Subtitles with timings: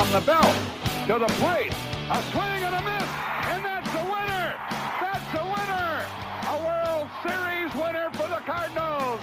[0.00, 0.56] from the belt
[1.06, 1.74] to the plate.
[2.10, 3.08] A swing and a miss,
[3.52, 4.54] and that's the winner.
[4.98, 6.06] That's the winner.
[6.48, 9.20] A World Series winner for the Cardinals.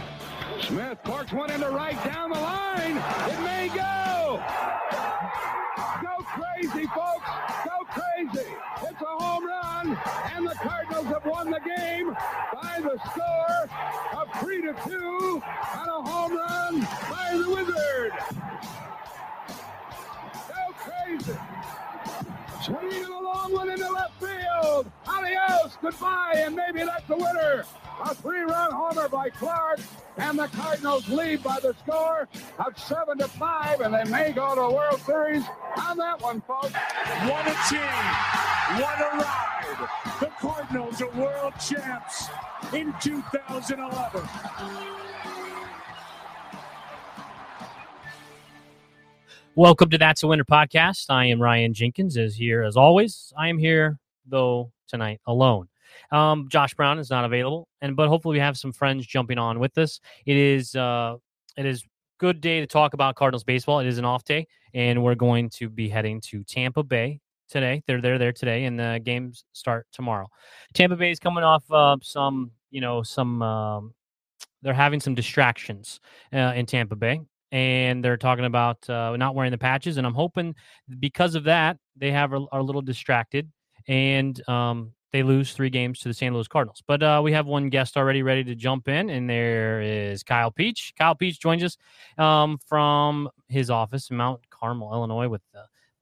[0.62, 2.96] Smith corks one into right down the line.
[2.96, 4.40] It may go.
[6.04, 7.30] Go crazy, folks.
[7.66, 8.52] Go crazy.
[8.84, 9.98] It's a home run,
[10.36, 12.16] and the Cardinals have won the game
[12.54, 13.70] by the score
[14.22, 15.42] of three to two
[15.74, 18.47] on a home run by the Wizard.
[23.48, 24.92] Long one into left field.
[25.08, 27.64] Adios, goodbye, and maybe that's the winner.
[28.04, 29.80] A three-run homer by Clark,
[30.18, 32.28] and the Cardinals lead by the score
[32.60, 35.44] of seven to five, and they may go to a World Series
[35.78, 36.74] on that one, folks.
[36.74, 38.82] What a team!
[38.82, 39.90] What a ride!
[40.20, 42.28] The Cardinals are world champs
[42.74, 44.22] in 2011.
[49.58, 51.08] Welcome to That's a Winner podcast.
[51.10, 53.34] I am Ryan Jenkins, is here as always.
[53.36, 55.68] I am here though tonight alone.
[56.12, 59.58] Um, Josh Brown is not available, and but hopefully we have some friends jumping on
[59.58, 60.00] with us.
[60.28, 61.16] It is uh,
[61.58, 61.84] it is
[62.20, 63.80] good day to talk about Cardinals baseball.
[63.80, 67.82] It is an off day, and we're going to be heading to Tampa Bay today.
[67.88, 70.28] They're they're there today, and the games start tomorrow.
[70.76, 73.96] Tampa Bay is coming off uh, some you know some um,
[74.62, 76.00] they're having some distractions
[76.32, 77.22] uh, in Tampa Bay
[77.52, 79.98] and they're talking about uh, not wearing the patches.
[79.98, 80.56] And I'm hoping
[81.00, 83.52] because of that, they have are, are a little distracted
[83.88, 86.34] and um, they lose three games to the St.
[86.34, 86.84] Louis Cardinals.
[86.86, 90.52] But uh, we have one guest already ready to jump in, and there is Kyle
[90.52, 90.94] Peach.
[90.98, 91.78] Kyle Peach joins us
[92.18, 95.42] um, from his office in Mount Carmel, Illinois, with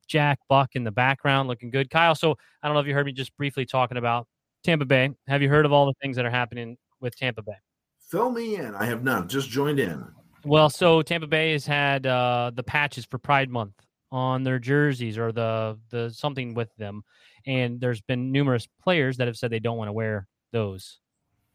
[0.07, 1.89] Jack Buck in the background, looking good.
[1.89, 4.27] Kyle, so I don't know if you heard me just briefly talking about
[4.63, 5.11] Tampa Bay.
[5.27, 7.57] Have you heard of all the things that are happening with Tampa Bay?
[7.99, 8.75] Fill me in.
[8.75, 9.27] I have not.
[9.27, 10.05] Just joined in.
[10.45, 13.73] Well, so Tampa Bay has had uh, the patches for Pride Month
[14.11, 17.03] on their jerseys or the the something with them,
[17.47, 20.99] and there's been numerous players that have said they don't want to wear those,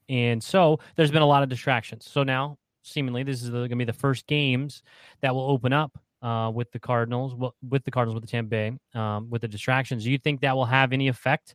[0.09, 2.05] and so there's been a lot of distractions.
[2.11, 4.83] So now, seemingly, this is going to be the first games
[5.21, 8.73] that will open up uh, with the Cardinals, with the Cardinals, with the Tampa Bay,
[8.95, 10.03] um, with the distractions.
[10.03, 11.55] Do you think that will have any effect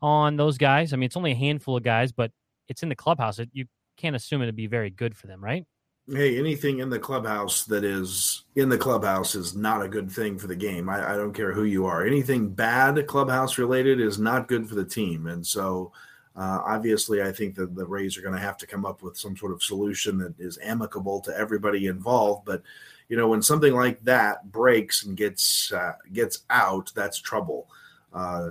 [0.00, 0.94] on those guys?
[0.94, 2.32] I mean, it's only a handful of guys, but
[2.68, 3.38] it's in the clubhouse.
[3.38, 3.66] It, you
[3.98, 5.66] can't assume it to be very good for them, right?
[6.12, 10.38] Hey, anything in the clubhouse that is in the clubhouse is not a good thing
[10.38, 10.88] for the game.
[10.88, 12.04] I, I, don't care who you are.
[12.04, 15.28] Anything bad clubhouse related is not good for the team.
[15.28, 15.92] And so,
[16.36, 19.16] uh, obviously, I think that the Rays are going to have to come up with
[19.16, 22.44] some sort of solution that is amicable to everybody involved.
[22.44, 22.62] But
[23.08, 27.68] you know, when something like that breaks and gets uh, gets out, that's trouble.
[28.12, 28.50] Uh,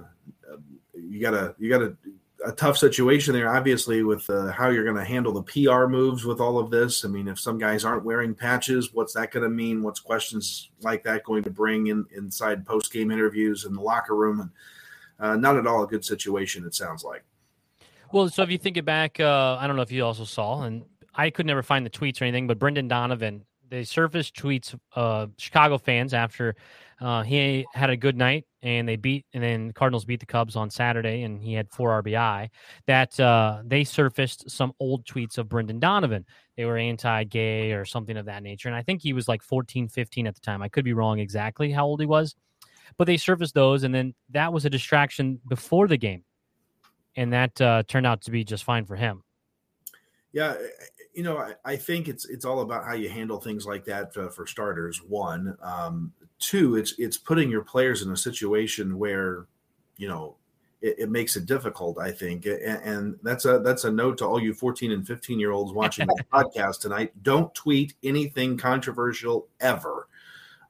[0.94, 1.96] you gotta you gotta
[2.46, 6.26] a tough situation there, obviously, with uh, how you're going to handle the PR moves
[6.26, 7.04] with all of this.
[7.04, 9.84] I mean, if some guys aren't wearing patches, what's that going to mean?
[9.84, 14.16] What's questions like that going to bring in inside post game interviews in the locker
[14.16, 14.40] room?
[14.42, 14.52] And
[15.20, 16.66] uh, not at all a good situation.
[16.66, 17.24] It sounds like.
[18.12, 20.64] Well, so if you think it back, uh, I don't know if you also saw,
[20.64, 24.78] and I could never find the tweets or anything, but Brendan Donovan, they surfaced tweets,
[24.96, 26.56] uh, Chicago fans after
[27.02, 30.56] uh, he had a good night and they beat, and then Cardinals beat the Cubs
[30.58, 32.50] on Saturday, and he had four RBI.
[32.88, 36.26] That uh, they surfaced some old tweets of Brendan Donovan.
[36.58, 39.88] They were anti-gay or something of that nature, and I think he was like 14,
[39.88, 40.62] 15 at the time.
[40.62, 42.36] I could be wrong exactly how old he was,
[42.98, 46.26] but they surfaced those, and then that was a distraction before the game,
[47.16, 49.24] and that uh, turned out to be just fine for him.
[50.34, 50.56] Yeah,
[51.14, 54.14] you know, I, I, think it's it's all about how you handle things like that
[54.14, 55.00] for, for starters.
[55.00, 59.46] One, um, two, it's it's putting your players in a situation where,
[59.98, 60.36] you know,
[60.82, 62.00] it, it makes it difficult.
[62.00, 65.40] I think, and, and, that's a that's a note to all you fourteen and fifteen
[65.40, 67.12] year olds watching the podcast tonight.
[67.24, 70.08] Don't tweet anything controversial ever,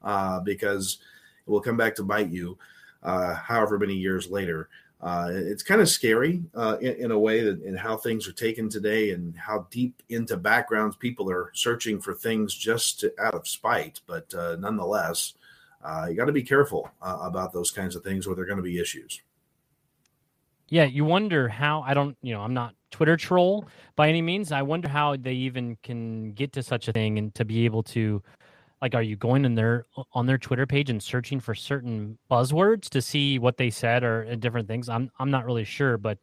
[0.02, 0.98] uh, because
[1.46, 2.58] it will come back to bite you,
[3.02, 4.68] uh, however many years later.
[5.02, 8.32] Uh, it's kind of scary uh, in, in, a way that in how things are
[8.32, 13.32] taken today and how deep into backgrounds people are searching for things just to, out
[13.32, 14.02] of spite.
[14.06, 15.32] But uh, nonetheless,
[15.84, 18.46] uh, you got to be careful uh, about those kinds of things, or there are
[18.46, 19.22] going to be issues.
[20.68, 21.82] Yeah, you wonder how.
[21.82, 23.66] I don't, you know, I'm not Twitter troll
[23.96, 24.52] by any means.
[24.52, 27.82] I wonder how they even can get to such a thing and to be able
[27.84, 28.22] to
[28.82, 32.88] like are you going in their on their twitter page and searching for certain buzzwords
[32.88, 36.18] to see what they said or different things i'm i'm not really sure but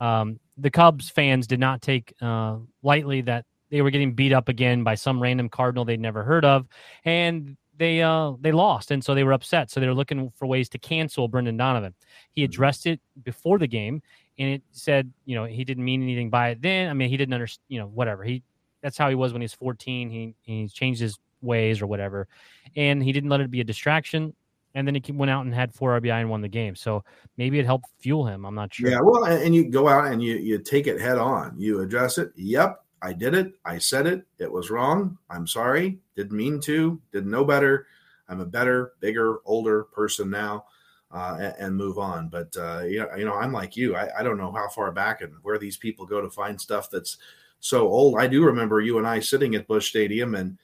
[0.00, 4.48] um, the cubs fans did not take uh, lightly that they were getting beat up
[4.48, 6.66] again by some random cardinal they'd never heard of
[7.04, 10.46] and they uh they lost and so they were upset so they were looking for
[10.46, 11.94] ways to cancel brendan donovan
[12.32, 12.50] he mm-hmm.
[12.50, 14.00] addressed it before the game
[14.38, 17.16] and it said you know he didn't mean anything by it then i mean he
[17.16, 18.42] didn't understand you know whatever he
[18.82, 22.28] that's how he was when he was 14 he he changed his ways or whatever.
[22.76, 24.34] And he didn't let it be a distraction.
[24.76, 26.76] and then he went out and had four RBI and won the game.
[26.76, 27.02] So
[27.36, 28.44] maybe it helped fuel him.
[28.46, 28.88] I'm not sure.
[28.88, 31.56] Yeah, well, and you go out and you you take it head on.
[31.58, 32.30] You address it.
[32.36, 33.54] Yep, I did it.
[33.64, 34.26] I said it.
[34.38, 35.18] It was wrong.
[35.28, 35.98] I'm sorry.
[36.16, 37.00] Didn't mean to.
[37.12, 37.86] Didn't know better.
[38.28, 40.66] I'm a better, bigger, older person now,
[41.10, 42.28] uh, and, and, move on.
[42.28, 43.96] But uh, you, know, you know, I'm like you.
[43.96, 46.90] I, I don't know how far back and where these people go to find stuff
[46.90, 47.18] that's
[47.58, 48.18] so old.
[48.18, 50.58] I do remember you and I sitting at Busch Stadium, and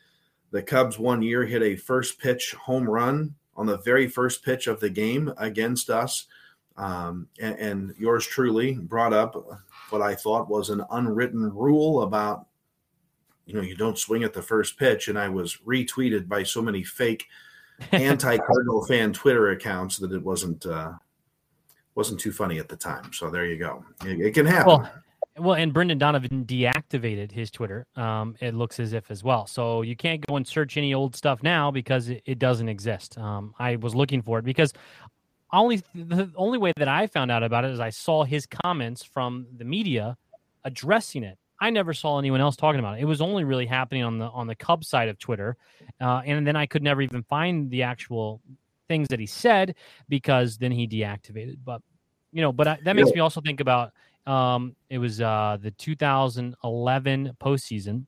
[0.52, 4.66] the Cubs one year hit a first pitch home run on the very first pitch
[4.66, 6.26] of the game against us.
[6.76, 9.34] Um, and, and, yours truly brought up
[9.90, 12.46] what I thought was an unwritten rule about,
[13.44, 15.08] you know, you don't swing at the first pitch.
[15.08, 17.26] And I was retweeted by so many fake
[17.92, 20.92] anti Cardinal fan Twitter accounts that it wasn't uh,
[21.94, 23.12] wasn't too funny at the time.
[23.12, 23.84] So there you go.
[24.04, 24.68] It, it can happen.
[24.68, 24.90] Well,
[25.38, 27.86] well, and Brendan Donovan deactivated his Twitter.
[27.94, 29.46] Um, it looks as if as well.
[29.46, 33.18] So you can't go and search any old stuff now because it, it doesn't exist.
[33.18, 34.72] Um, I was looking for it because
[35.52, 39.02] only the only way that I found out about it is I saw his comments
[39.02, 40.16] from the media
[40.64, 41.38] addressing it.
[41.60, 43.02] I never saw anyone else talking about it.
[43.02, 45.56] It was only really happening on the on the Cubs side of Twitter,
[46.00, 48.42] uh, and then I could never even find the actual
[48.88, 49.74] things that he said
[50.08, 51.58] because then he deactivated.
[51.64, 51.82] But
[52.32, 53.14] you know, but I, that makes yeah.
[53.14, 53.92] me also think about
[54.26, 58.06] um, it was uh, the 2011 postseason.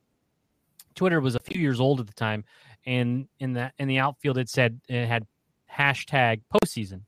[0.95, 2.45] Twitter was a few years old at the time,
[2.85, 5.27] and in the in the outfield it said it had
[5.73, 7.03] hashtag postseason,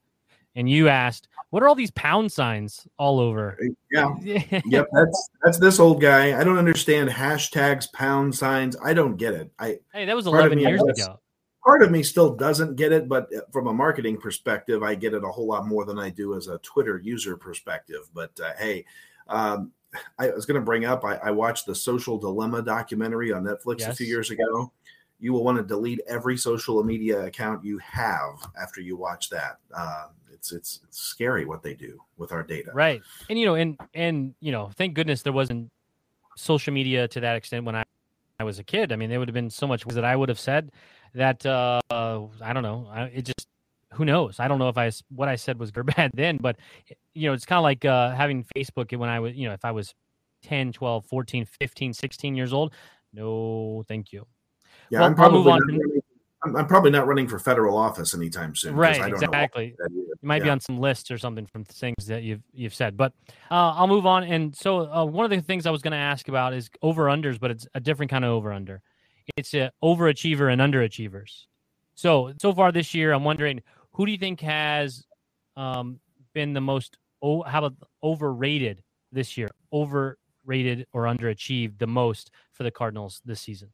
[0.54, 3.58] and you asked, "What are all these pound signs all over?"
[3.92, 4.14] Yeah,
[4.66, 4.86] yep.
[4.92, 6.40] That's that's this old guy.
[6.40, 8.76] I don't understand hashtags, pound signs.
[8.84, 9.50] I don't get it.
[9.58, 11.18] I hey, that was 11 years ago
[11.64, 15.14] part of me still doesn't get it, but uh, from a marketing perspective, I get
[15.14, 18.08] it a whole lot more than I do as a Twitter user perspective.
[18.14, 18.84] But uh, hey,
[19.28, 19.72] um,
[20.18, 23.80] I was going to bring up, I, I, watched the Social Dilemma documentary on Netflix
[23.80, 23.88] yes.
[23.88, 24.72] a few years ago.
[25.20, 29.58] You will want to delete every social media account you have after you watch that.
[29.74, 32.70] Uh, it's, it's it's scary what they do with our data.
[32.72, 35.70] Right, and you know, and and you know, thank goodness there wasn't
[36.36, 37.84] social media to that extent when I
[38.38, 38.92] I was a kid.
[38.92, 40.72] I mean, there would have been so much that I would have said
[41.14, 42.88] that uh, I don't know.
[42.90, 43.46] I, it just
[43.92, 44.38] who knows?
[44.40, 46.56] I don't know if I what I said was good or bad then, but
[47.14, 49.64] you know, it's kind of like uh, having Facebook when I was, you know, if
[49.64, 49.94] I was
[50.42, 52.72] 10, 12, 14, 15, 16 years old.
[53.12, 54.26] No, thank you.
[54.90, 55.60] Yeah, well, I'm probably I'll move on.
[55.60, 56.02] Running,
[56.42, 58.74] I'm, I'm, probably not running for federal office anytime soon.
[58.74, 59.76] Right, exactly.
[59.90, 60.44] You might yeah.
[60.44, 62.96] be on some lists or something from things that you've you've said.
[62.96, 63.12] But
[63.50, 64.24] uh, I'll move on.
[64.24, 67.04] And so uh, one of the things I was going to ask about is over
[67.04, 68.82] unders, but it's a different kind of over under
[69.36, 71.46] it's a overachiever and underachievers.
[71.94, 73.60] So so far this year, I'm wondering
[73.92, 75.04] who do you think has
[75.56, 76.00] um,
[76.32, 78.82] been the most oh, how about overrated
[79.12, 79.50] this year?
[79.72, 83.70] Overrated or underachieved the most for the Cardinals this season?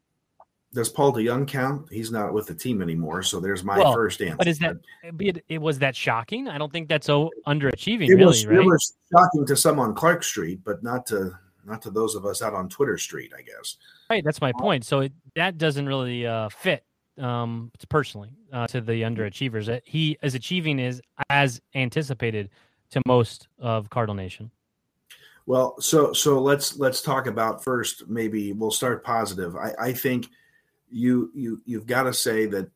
[0.76, 1.90] Does Paul DeJong count?
[1.90, 4.37] He's not with the team anymore, so there's my well, first answer.
[4.37, 4.76] But is that
[5.19, 6.49] it, it, was that shocking?
[6.49, 8.11] I don't think that's so underachieving.
[8.11, 8.58] It really, was, right?
[8.58, 11.32] It was shocking to some on Clark Street, but not to
[11.64, 13.78] not to those of us out on Twitter Street, I guess.
[14.11, 14.84] Right, that's my point.
[14.84, 16.84] So it, that doesn't really uh, fit
[17.17, 19.64] um, personally uh, to the underachievers.
[19.64, 21.00] That he is achieving is
[21.31, 22.50] as anticipated
[22.90, 24.50] to most of Cardinal Nation.
[25.46, 28.08] Well, so so let's let's talk about first.
[28.08, 29.56] Maybe we'll start positive.
[29.56, 30.26] I, I think
[30.90, 32.71] you you you've got to say that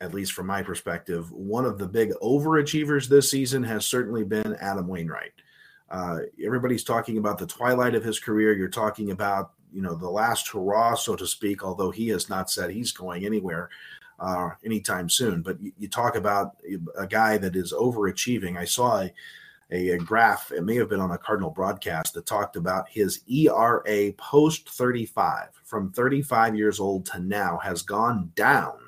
[0.00, 4.56] at least from my perspective, one of the big overachievers this season has certainly been
[4.60, 5.32] Adam Wainwright.
[5.90, 8.54] Uh, everybody's talking about the twilight of his career.
[8.54, 11.64] You're talking about you know the last hurrah, so to speak.
[11.64, 13.70] Although he has not said he's going anywhere
[14.18, 15.42] uh, anytime soon.
[15.42, 16.56] But you, you, talk about
[16.98, 18.56] a guy that is overachieving.
[18.56, 19.12] I saw a,
[19.70, 20.52] a, a, graph.
[20.52, 25.48] It may have been on a Cardinal broadcast that talked about his ERA post 35,
[25.64, 28.78] from 35 years old to now, has gone down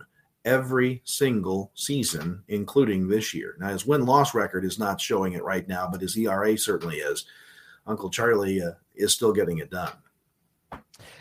[0.45, 3.57] every single season, including this year.
[3.59, 6.99] Now, his win loss record is not showing it right now, but his ERA certainly
[6.99, 7.27] is.
[7.87, 9.93] Uncle Charlie uh, is still getting it done.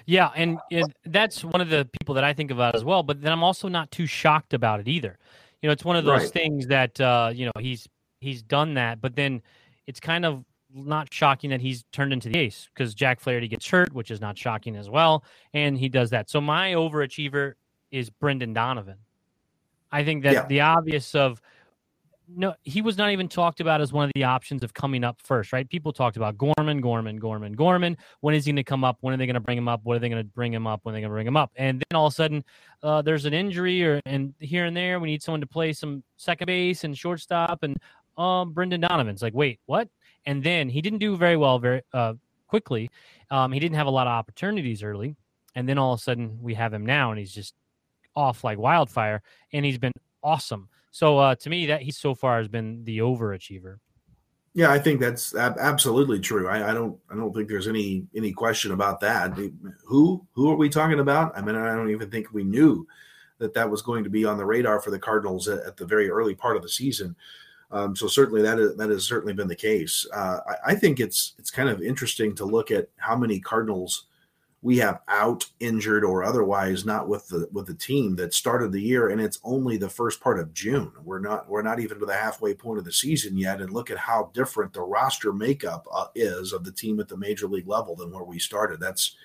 [0.05, 3.03] Yeah, and it, that's one of the people that I think about as well.
[3.03, 5.17] But then I'm also not too shocked about it either.
[5.61, 6.31] You know, it's one of those right.
[6.31, 7.87] things that uh, you know he's
[8.19, 9.41] he's done that, but then
[9.85, 10.43] it's kind of
[10.73, 14.21] not shocking that he's turned into the ace because Jack Flaherty gets hurt, which is
[14.21, 16.29] not shocking as well, and he does that.
[16.29, 17.53] So my overachiever
[17.91, 18.97] is Brendan Donovan.
[19.91, 20.45] I think that yeah.
[20.47, 21.41] the obvious of
[22.29, 25.21] no, he was not even talked about as one of the options of coming up
[25.21, 25.67] first, right?
[25.69, 27.97] People talked about Gorman, Gorman, Gorman, Gorman.
[28.19, 28.97] When is he going to come up?
[28.99, 29.79] When are they going to bring him up?
[29.83, 30.81] When are they going to bring him up?
[30.83, 31.51] When are they going to bring him up?
[31.55, 32.43] And then all of a sudden,
[32.83, 36.03] uh, there's an injury, or and here and there, we need someone to play some
[36.17, 37.77] second base and shortstop, and
[38.17, 39.89] um, Brendan Donovan's like, wait, what?
[40.25, 42.13] And then he didn't do very well, very uh,
[42.47, 42.89] quickly.
[43.31, 45.15] Um, he didn't have a lot of opportunities early,
[45.55, 47.53] and then all of a sudden, we have him now, and he's just
[48.15, 49.21] off like wildfire,
[49.53, 49.93] and he's been
[50.23, 50.69] awesome.
[50.91, 53.77] So uh, to me, that he so far has been the overachiever.
[54.53, 56.47] Yeah, I think that's ab- absolutely true.
[56.47, 59.37] I, I, don't I don't think there's any any question about that.
[59.85, 61.37] Who who are we talking about?
[61.37, 62.87] I mean, I don't even think we knew
[63.37, 65.85] that that was going to be on the radar for the Cardinals at, at the
[65.85, 67.15] very early part of the season.
[67.71, 70.05] Um, so certainly that is, that has certainly been the case.
[70.13, 74.05] Uh, I, I, think it's it's kind of interesting to look at how many Cardinals
[74.61, 78.81] we have out, injured, or otherwise not with the with the team that started the
[78.81, 80.91] year, and it's only the first part of June.
[81.03, 83.91] We're not we're not even to the halfway point of the season yet, and look
[83.91, 87.67] at how different the roster makeup uh, is of the team at the major league
[87.67, 88.79] level than where we started.
[88.79, 89.15] That's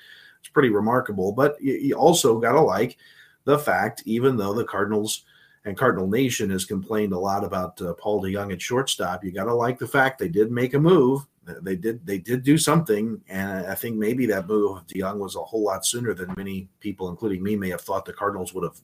[0.40, 1.32] it's pretty remarkable.
[1.32, 2.99] But you, you also got to like
[3.44, 5.25] the fact, even though the Cardinals
[5.64, 9.25] and Cardinal Nation has complained a lot about uh, Paul DeJong at shortstop.
[9.25, 11.26] You got to like the fact they did make a move.
[11.62, 15.35] They did they did do something, and I think maybe that move of DeJong was
[15.35, 18.62] a whole lot sooner than many people, including me, may have thought the Cardinals would
[18.62, 18.81] have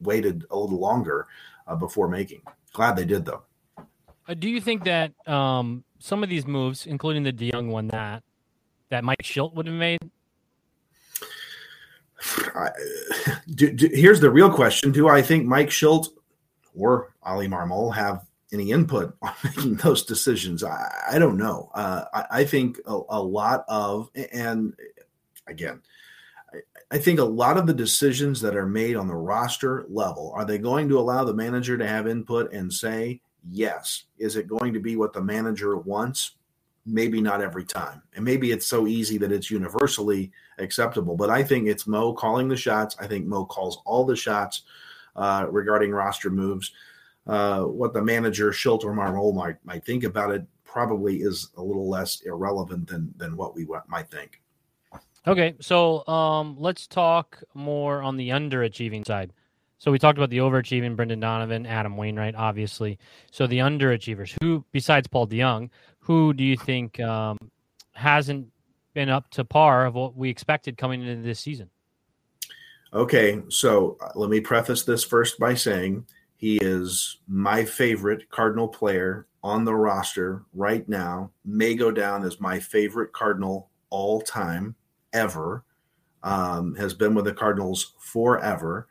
[0.00, 1.26] waited a little longer
[1.66, 2.40] uh, before making.
[2.72, 3.42] Glad they did though.
[4.26, 8.22] Uh, do you think that um, some of these moves, including the DeJong one, that
[8.88, 9.98] that Mike Shildt would have made,
[12.54, 12.70] I,
[13.54, 16.08] do, do, here's the real question: Do I think Mike Shildt
[16.78, 20.64] or Oli Marmol have any input on making those decisions?
[20.64, 21.70] I, I don't know.
[21.74, 24.74] Uh, I, I, think a, a, lot of, and
[25.46, 25.82] again,
[26.52, 26.58] I,
[26.92, 30.44] I think a lot of the decisions that are made on the roster level are
[30.44, 33.20] they going to allow the manager to have input and say
[33.50, 34.04] yes?
[34.18, 36.32] Is it going to be what the manager wants?
[36.86, 41.16] Maybe not every time, and maybe it's so easy that it's universally acceptable.
[41.16, 42.96] But I think it's Mo calling the shots.
[42.98, 44.62] I think Mo calls all the shots
[45.18, 46.72] uh, regarding roster moves.
[47.26, 51.62] Uh, what the manager Shildt or Marmol might might think about it probably is a
[51.62, 54.40] little less irrelevant than than what we might think.
[55.26, 59.32] Okay, so um, let's talk more on the underachieving side.
[59.76, 62.98] So we talked about the overachieving Brendan Donovan, Adam Wainwright, obviously.
[63.30, 67.36] So the underachievers, who besides Paul DeJong, who do you think um,
[67.92, 68.48] hasn't
[68.94, 71.68] been up to par of what we expected coming into this season?
[72.92, 78.68] Okay, so uh, let me preface this first by saying he is my favorite Cardinal
[78.68, 81.30] player on the roster right now.
[81.44, 84.74] May go down as my favorite Cardinal all time
[85.12, 85.64] ever.
[86.22, 88.88] Um, has been with the Cardinals forever.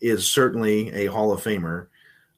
[0.00, 1.88] Is certainly a Hall of Famer.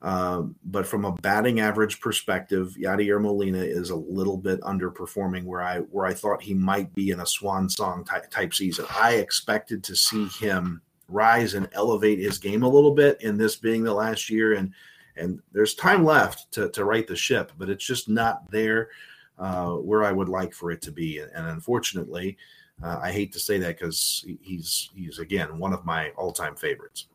[0.00, 5.62] Um, but from a batting average perspective, Yadier Molina is a little bit underperforming where
[5.62, 8.86] I where I thought he might be in a swan song type, type season.
[8.90, 13.56] I expected to see him rise and elevate his game a little bit in this
[13.56, 14.72] being the last year and
[15.16, 18.90] and there's time left to, to right the ship, but it's just not there
[19.38, 21.18] uh, where I would like for it to be.
[21.18, 22.36] And, unfortunately,
[22.82, 26.54] uh, I hate to say that because he's he's again one of my all time
[26.54, 27.08] favorites.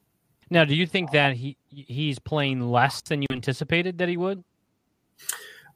[0.50, 4.44] Now, do you think that he he's playing less than you anticipated that he would?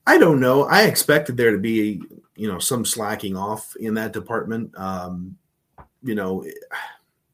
[0.05, 0.63] I don't know.
[0.63, 2.01] I expected there to be
[2.36, 4.77] you know some slacking off in that department.
[4.77, 5.38] Um,
[6.03, 6.45] you know,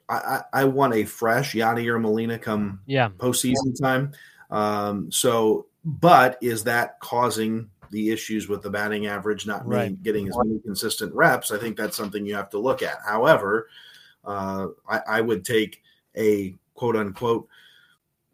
[0.10, 4.14] I, I, want a fresh Yadier Molina come yeah postseason time.
[4.50, 10.02] Um, so, but is that causing the issues with the batting average not right.
[10.02, 11.52] getting as many consistent reps?
[11.52, 12.98] I think that's something you have to look at.
[13.06, 13.70] However,
[14.26, 15.82] uh, I, I would take
[16.16, 17.48] a quote unquote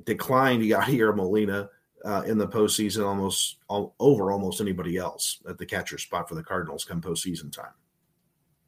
[0.05, 1.69] declined Yadier Molina
[2.03, 6.33] uh, in the postseason almost all, over almost anybody else at the catcher spot for
[6.33, 7.73] the Cardinals come postseason time.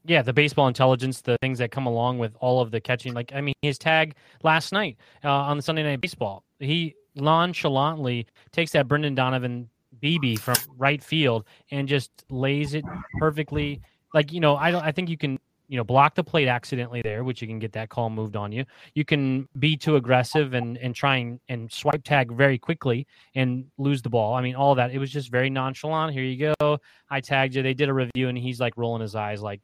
[0.06, 3.16] Yeah, the baseball intelligence, the things that come along with all of the catching.
[3.16, 8.28] Like, I mean, his tag last night uh, on the Sunday Night Baseball, he nonchalantly
[8.52, 9.68] takes that Brendan Donovan
[10.00, 12.86] BB from right field and just lays it
[13.18, 13.82] perfectly.
[14.14, 14.84] Like, you know, I don't.
[14.84, 15.40] I think you can
[15.72, 18.52] you know block the plate accidentally there which you can get that call moved on
[18.52, 18.66] you.
[18.94, 23.66] You can be too aggressive and and try and, and swipe tag very quickly and
[23.78, 24.34] lose the ball.
[24.34, 24.92] I mean all that.
[24.92, 26.14] It was just very nonchalant.
[26.14, 26.78] Here you go.
[27.10, 27.64] I tagged you.
[27.64, 29.62] They did a review and he's like rolling his eyes like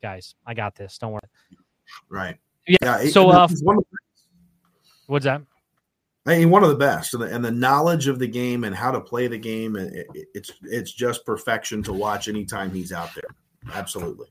[0.00, 0.96] guys i got this.
[0.96, 1.20] Don't worry.
[2.08, 2.36] Right.
[2.66, 3.46] Yeah, yeah so uh,
[5.06, 5.42] what's that?
[6.26, 8.76] I mean, one of the best, and the, and the, knowledge of the game and
[8.76, 13.08] how to play the game, it, it's it's just perfection to watch anytime he's out
[13.14, 13.74] there.
[13.74, 14.28] Absolutely.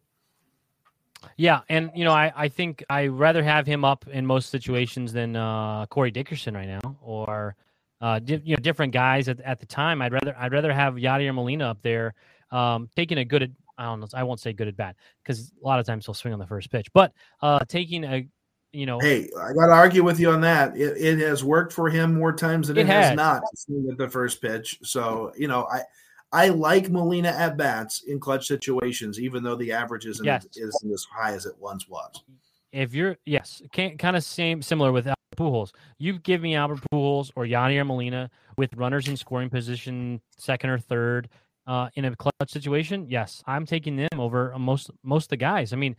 [1.37, 5.13] Yeah, and you know, I, I think I rather have him up in most situations
[5.13, 7.55] than uh, Corey Dickerson right now, or
[8.01, 10.01] uh, di- you know, different guys at, at the time.
[10.01, 12.13] I'd rather I'd rather have Yadier Molina up there,
[12.51, 13.55] um, taking a good.
[13.77, 14.07] I don't know.
[14.13, 16.47] I won't say good at bat because a lot of times he'll swing on the
[16.47, 18.27] first pitch, but uh, taking a
[18.71, 18.99] you know.
[18.99, 20.75] Hey, I got to argue with you on that.
[20.77, 23.07] It, it, has worked for him more times than it, it has.
[23.07, 23.41] has not
[23.89, 24.79] at the first pitch.
[24.83, 25.83] So you know, I
[26.31, 30.45] I like Molina at bats in clutch situations, even though the average isn't, yes.
[30.55, 32.23] isn't as high as it once was.
[32.71, 35.71] if you're yes, kind of same similar with Albert Pujols.
[35.97, 40.77] You give me Albert Pujols or Yadier Molina with runners in scoring position, second or
[40.77, 41.29] third,
[41.67, 43.07] uh, in a clutch situation.
[43.09, 45.73] Yes, I'm taking them over most most of the guys.
[45.73, 45.95] I mean,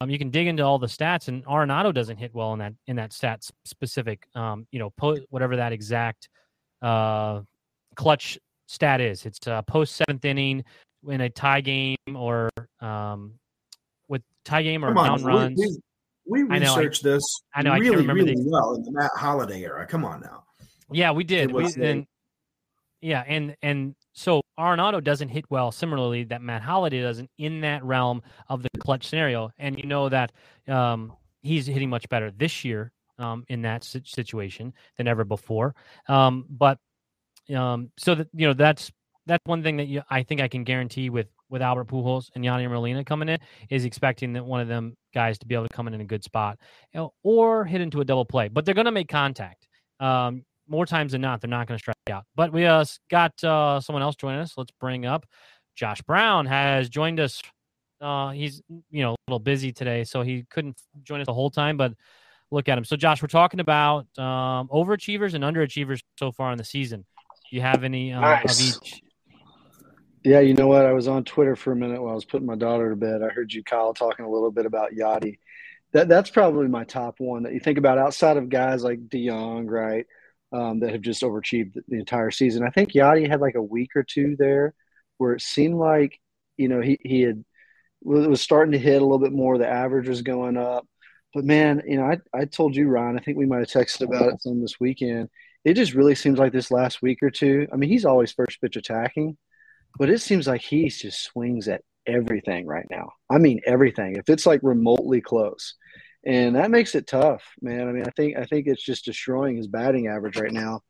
[0.00, 2.74] um, you can dig into all the stats, and Arenado doesn't hit well in that
[2.86, 4.26] in that stat specific.
[4.34, 6.28] Um, you know, po- whatever that exact
[6.82, 7.40] uh,
[7.96, 8.38] clutch
[8.70, 9.26] stat is.
[9.26, 10.64] It's uh, post seventh inning
[11.08, 12.48] in a tie game or
[12.80, 13.34] um,
[14.08, 15.58] with tie game or down runs.
[15.58, 15.78] We,
[16.26, 19.10] we, we researched I know, this I, know, really, really the, well in the Matt
[19.16, 19.86] Holliday era.
[19.86, 20.44] Come on now.
[20.92, 21.52] Yeah, we did.
[21.52, 22.06] We, and,
[23.00, 27.84] yeah, and and so Arenado doesn't hit well similarly that Matt Holliday doesn't in that
[27.84, 29.50] realm of the clutch scenario.
[29.58, 30.32] And you know that
[30.68, 35.74] um, he's hitting much better this year um, in that situation than ever before.
[36.08, 36.78] Um, but
[37.54, 38.90] um, so that you know that's
[39.26, 42.44] that's one thing that you, I think I can guarantee with with Albert Pujols and
[42.44, 43.38] Yadi Molina coming in
[43.70, 46.04] is expecting that one of them guys to be able to come in in a
[46.04, 46.58] good spot
[46.94, 48.48] you know, or hit into a double play.
[48.48, 49.66] But they're going to make contact.
[49.98, 52.24] Um, more times than not, they're not going to strike out.
[52.36, 54.54] But we uh, got uh, someone else joining us.
[54.56, 55.26] Let's bring up
[55.80, 57.40] Josh Brown has joined us.
[58.00, 61.50] Uh, he's you know a little busy today, so he couldn't join us the whole
[61.50, 61.76] time.
[61.76, 61.94] But
[62.50, 62.84] look at him.
[62.84, 67.04] So Josh, we're talking about um, overachievers and underachievers so far in the season.
[67.50, 68.60] Do you have any uh, nice.
[68.60, 69.02] of each?
[70.22, 70.86] Yeah, you know what?
[70.86, 73.22] I was on Twitter for a minute while I was putting my daughter to bed.
[73.22, 75.38] I heard you, Kyle, talking a little bit about Yadi.
[75.92, 79.68] That that's probably my top one that you think about outside of guys like DeJong,
[79.68, 80.06] right?
[80.52, 82.64] Um, that have just overachieved the entire season.
[82.64, 84.74] I think Yadi had like a week or two there
[85.18, 86.20] where it seemed like,
[86.56, 87.44] you know, he, he had
[88.02, 89.58] was starting to hit a little bit more.
[89.58, 90.86] The average was going up.
[91.34, 94.02] But man, you know, I, I told you, Ryan, I think we might have texted
[94.02, 95.28] about it some this weekend.
[95.64, 97.66] It just really seems like this last week or two.
[97.72, 99.36] I mean, he's always first pitch attacking
[99.98, 103.12] but it seems like he just swings at everything right now.
[103.28, 104.16] I mean everything.
[104.16, 105.74] If it's like remotely close.
[106.24, 107.88] And that makes it tough, man.
[107.88, 110.82] I mean, I think I think it's just destroying his batting average right now.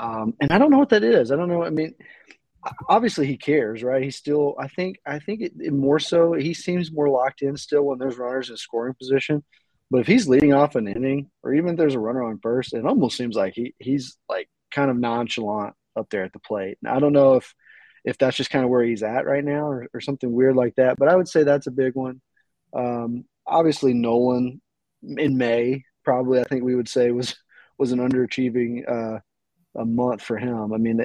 [0.00, 1.32] Um, and I don't know what that is.
[1.32, 1.64] I don't know.
[1.64, 1.94] I mean,
[2.88, 4.02] obviously he cares, right?
[4.02, 4.54] He's still.
[4.56, 4.98] I think.
[5.04, 6.32] I think it, it more so.
[6.32, 9.42] He seems more locked in still when there's runners in scoring position.
[9.90, 12.74] But if he's leading off an inning, or even if there's a runner on first,
[12.74, 16.78] it almost seems like he he's like kind of nonchalant up there at the plate.
[16.82, 17.54] And I don't know if
[18.04, 20.74] if that's just kind of where he's at right now or, or something weird like
[20.76, 20.96] that.
[20.98, 22.20] But I would say that's a big one.
[22.74, 24.60] Um, obviously, Nolan
[25.02, 27.36] in May probably I think we would say was
[27.78, 29.20] was an underachieving uh,
[29.78, 30.72] a month for him.
[30.72, 31.00] I mean,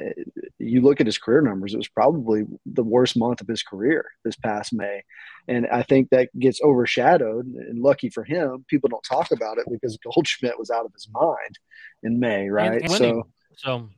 [0.58, 4.04] you look at his career numbers; it was probably the worst month of his career
[4.24, 5.02] this past May,
[5.48, 7.46] and I think that gets overshadowed.
[7.46, 11.08] And lucky for him, people don't talk about it because Goldschmidt was out of his
[11.12, 11.58] mind
[12.02, 12.90] in May, right?
[12.90, 13.88] So, so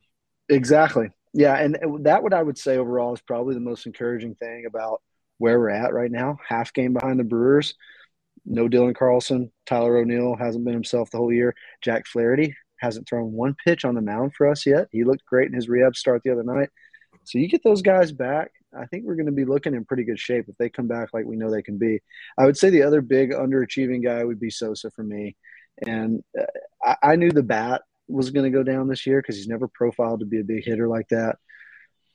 [0.47, 4.65] exactly, yeah, and that what I would say overall is probably the most encouraging thing
[4.67, 5.01] about
[5.39, 6.37] where we're at right now.
[6.47, 7.73] Half game behind the Brewers.
[8.45, 9.51] No Dylan Carlson.
[9.65, 11.53] Tyler O'Neill hasn't been himself the whole year.
[11.81, 14.87] Jack Flaherty hasn't thrown one pitch on the mound for us yet.
[14.91, 16.69] He looked great in his rehab start the other night.
[17.23, 20.03] So you get those guys back, I think we're going to be looking in pretty
[20.03, 22.01] good shape if they come back like we know they can be.
[22.37, 25.35] I would say the other big underachieving guy would be Sosa for me.
[25.85, 26.45] And uh,
[26.83, 29.67] I, I knew the bat was going to go down this year because he's never
[29.67, 31.37] profiled to be a big hitter like that.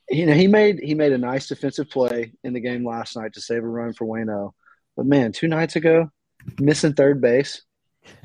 [0.09, 3.33] You know, he made he made a nice defensive play in the game last night
[3.33, 4.51] to save a run for Wayno.
[4.97, 6.11] But man, two nights ago,
[6.59, 7.61] missing third base.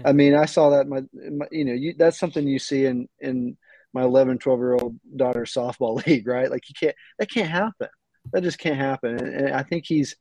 [0.05, 0.88] I mean, I saw that.
[0.88, 3.57] My, my you know, you, that's something you see in in
[3.93, 6.51] my 11, 12 year old daughter's softball league, right?
[6.51, 7.88] Like you can't that can't happen.
[8.33, 9.19] That just can't happen.
[9.19, 10.14] And, and I think he's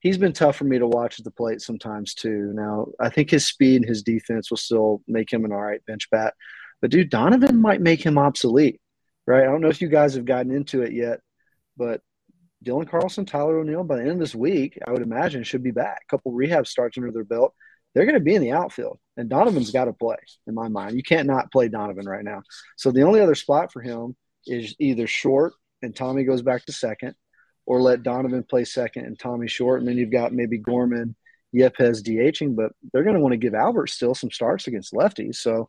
[0.00, 2.52] he's been tough for me to watch at the plate sometimes too.
[2.54, 5.84] Now, I think his speed and his defense will still make him an all right
[5.86, 6.34] bench bat.
[6.80, 8.80] But dude, Donovan might make him obsolete,
[9.26, 9.42] right?
[9.42, 11.20] I don't know if you guys have gotten into it yet,
[11.76, 12.02] but
[12.64, 15.70] Dylan Carlson, Tyler O'Neill, by the end of this week, I would imagine should be
[15.70, 16.02] back.
[16.02, 17.54] A couple rehab starts under their belt.
[17.94, 20.16] They're going to be in the outfield, and Donovan's got to play.
[20.46, 22.42] In my mind, you can't not play Donovan right now.
[22.76, 25.54] So the only other spot for him is either short
[25.84, 27.14] and Tommy goes back to second,
[27.66, 31.14] or let Donovan play second and Tommy short, and then you've got maybe Gorman,
[31.54, 35.36] Yepez DHing, but they're going to want to give Albert still some starts against lefties.
[35.36, 35.68] So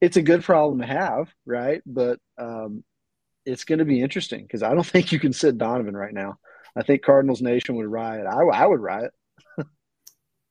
[0.00, 1.82] it's a good problem to have, right?
[1.86, 2.84] But um,
[3.46, 6.38] it's going to be interesting because I don't think you can sit Donovan right now.
[6.76, 8.26] I think Cardinals Nation would riot.
[8.26, 9.12] I, I would riot.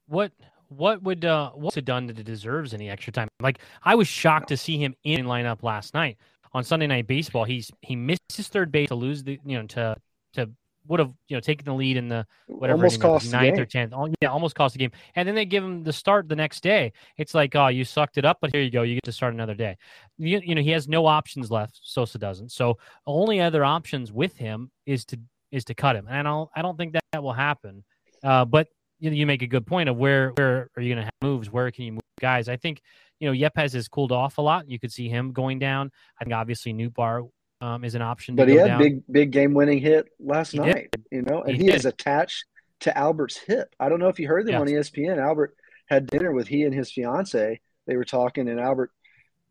[0.08, 0.32] what
[0.78, 3.28] what would uh what's it done that deserves any extra time?
[3.40, 6.18] Like I was shocked to see him in lineup last night
[6.54, 7.44] on Sunday Night Baseball.
[7.44, 9.96] He's he missed his third base to lose the you know to
[10.34, 10.50] to
[10.88, 13.94] would have you know taken the lead in the whatever almost cost ninth or tenth.
[14.22, 14.92] Yeah, almost cost the game.
[15.16, 16.92] And then they give him the start the next day.
[17.18, 18.82] It's like, oh, you sucked it up, but here you go.
[18.82, 19.78] You get to start another day.
[20.18, 21.80] You, you know, he has no options left.
[21.84, 22.52] Sosa doesn't.
[22.52, 25.20] So only other options with him is to
[25.52, 26.08] is to cut him.
[26.08, 27.84] And I don't I don't think that, that will happen.
[28.24, 28.68] Uh, but
[29.04, 31.52] you, you make a good point of where where are you going to have moves?
[31.52, 32.48] Where can you move guys?
[32.48, 32.82] I think
[33.20, 34.70] you know Yepez has cooled off a lot.
[34.70, 35.92] You could see him going down.
[36.20, 37.30] I think obviously Nootbaar
[37.62, 38.36] um, is an option.
[38.36, 38.80] But he had down.
[38.80, 40.90] big big game winning hit last He night.
[40.92, 41.04] did.
[41.12, 42.46] You know, and He he, is attached
[42.82, 43.76] to Albert's hip.
[43.80, 44.62] I don't know if you heard them Yes.
[44.62, 45.18] on ESPN.
[45.18, 45.56] Albert
[45.88, 47.60] had dinner with he and his fiance.
[47.88, 48.92] They were talking, and Albert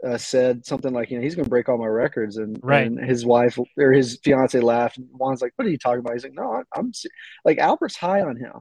[0.06, 2.86] uh, said something like, "You know, he's going to break all my records." And, Right.
[2.86, 4.96] and his wife or his fiance laughed.
[4.98, 6.92] And Juan's like, "What are you talking about?" He's like, "No, I'm, I'm
[7.44, 8.52] like Albert's high on him."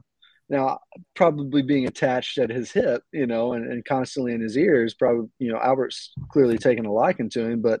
[0.52, 0.80] Now,
[1.16, 5.28] probably being attached at his hip, you know, and, and constantly in his ears, probably,
[5.38, 7.62] you know, Albert's clearly taking a liking to him.
[7.62, 7.80] But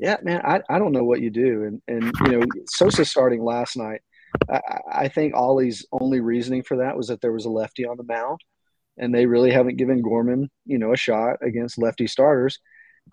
[0.00, 1.62] yeah, man, I, I don't know what you do.
[1.62, 4.00] And, and you know, Sosa starting last night,
[4.50, 7.86] I, I- I think Ollie's only reasoning for that was that there was a lefty
[7.86, 8.40] on the mound,
[8.98, 12.58] and they really haven't given Gorman, you know, a shot against lefty starters.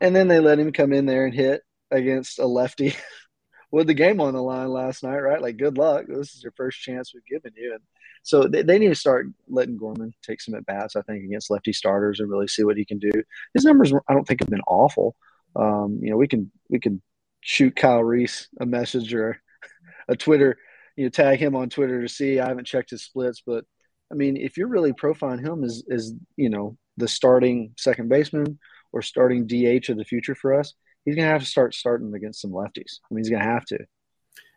[0.01, 2.95] And then they let him come in there and hit against a lefty
[3.71, 5.41] with the game on the line last night, right?
[5.41, 6.05] Like, good luck.
[6.07, 7.71] This is your first chance we've given you.
[7.73, 7.81] And
[8.23, 11.49] so they, they need to start letting Gorman take some at bats, I think, against
[11.49, 13.11] lefty starters and really see what he can do.
[13.53, 15.15] His numbers, I don't think, have been awful.
[15.55, 17.01] Um, you know, we can we can
[17.41, 19.41] shoot Kyle Reese a message or
[20.07, 20.57] a Twitter,
[20.95, 22.39] you know, tag him on Twitter to see.
[22.39, 23.65] I haven't checked his splits, but
[24.11, 28.59] I mean, if you're really profiling him as as you know the starting second baseman
[28.91, 30.73] or starting DH of the future for us,
[31.05, 32.99] he's gonna have to start starting against some lefties.
[33.09, 33.79] I mean, he's gonna have to.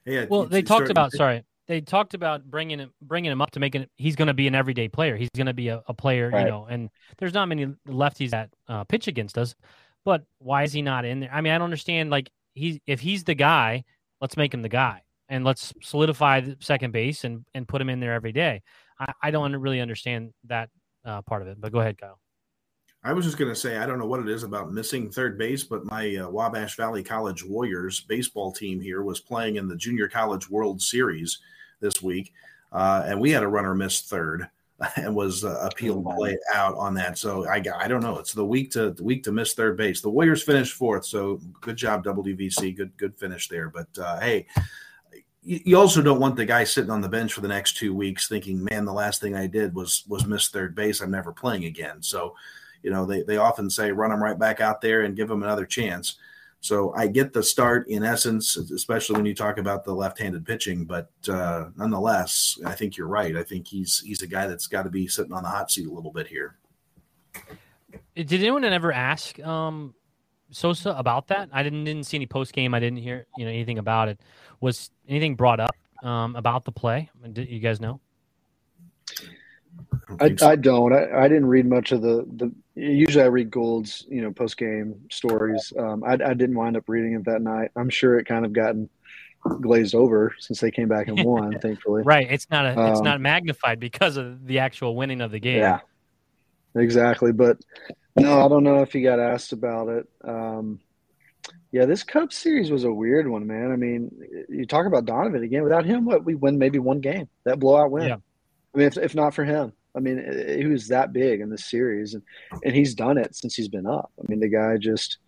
[0.05, 1.45] Yeah, Well, they talked starting- about sorry.
[1.69, 3.89] They talked about bringing him bringing him up to make it.
[3.97, 5.17] He's going to be an everyday player.
[5.17, 6.45] He's going to be a, a player, Right.
[6.45, 6.67] you know.
[6.69, 9.55] And there's not many lefties that uh, pitch against us.
[10.05, 11.31] But why is he not in there?
[11.33, 12.11] I mean, I don't understand.
[12.11, 13.85] Like he's if he's the guy,
[14.21, 17.89] let's make him the guy, and let's solidify the second base and and put him
[17.89, 18.63] in there every day.
[18.99, 20.69] I, I don't really understand that
[21.05, 21.61] uh, part of it.
[21.61, 22.19] But go ahead, Kyle.
[23.05, 25.37] I was just going to say, I don't know what it is about missing third
[25.37, 29.75] base, but my uh, Wabash Valley College Warriors baseball team here was playing in the
[29.75, 31.39] Junior College World Series
[31.81, 32.33] this week,
[32.71, 34.49] uh, and we had a runner miss third
[34.97, 37.19] and was uh, appealed Oh, play out on that.
[37.19, 38.19] So I, I don't know.
[38.19, 40.01] It's the week to the week to miss third base.
[40.01, 42.77] The Warriors finished fourth, so good job WVC.
[42.77, 43.69] Good good finish there.
[43.69, 44.47] But uh, hey.
[45.45, 47.93] You you also don't want the guy sitting on the bench for the next two
[47.93, 51.01] weeks thinking, "Man, the last thing I did was was miss third base.
[51.01, 52.37] I'm never playing again." So,
[52.83, 55.43] you know, they, they often say run them right back out there and give them
[55.43, 56.17] another chance.
[56.61, 60.85] So I get the start in essence, especially when you talk about the left-handed pitching.
[60.85, 63.37] But uh, nonetheless, I think you're right.
[63.37, 65.89] I think he's he's a guy that's got to be sitting on the hot seat
[65.89, 66.57] a little bit here.
[68.15, 69.93] Did anyone ever ask um,
[70.53, 71.49] Sosa about that?
[71.53, 72.75] I didn't didn't see any post game.
[72.75, 74.21] I didn't hear you know anything about it.
[74.61, 77.11] Was anything brought up um, about the play?
[77.33, 78.01] Did you guys know?
[80.21, 80.49] I, so.
[80.49, 80.93] I don't.
[80.93, 82.53] I, I didn't read much of the, the.
[82.75, 85.73] Usually, I read Goold's, you know, post game stories.
[85.79, 87.71] Um, I, I didn't wind up reading it that night.
[87.77, 88.89] I'm sure it kind of gotten
[89.61, 91.59] glazed over since they came back and won.
[91.61, 92.27] thankfully, Right.
[92.31, 95.59] It's not a, it's Um, not magnified because of the actual winning of the game.
[95.59, 95.81] Yeah,
[96.75, 97.33] exactly.
[97.33, 97.59] But
[98.17, 100.09] no, I don't know if he got asked about it.
[100.25, 100.81] Um,
[101.73, 103.73] yeah, this Cup series was a weird one, man.
[103.73, 104.11] I mean,
[104.49, 105.63] you talk about Donovan again.
[105.63, 108.09] Without him, what we win maybe one game, that blowout win.
[108.09, 108.17] Yeah.
[108.75, 111.67] I mean, if, if not for him, I mean, he was that big in this
[111.67, 112.23] series, and
[112.65, 114.11] and he's done it since he's been up.
[114.19, 115.19] I mean, the guy just,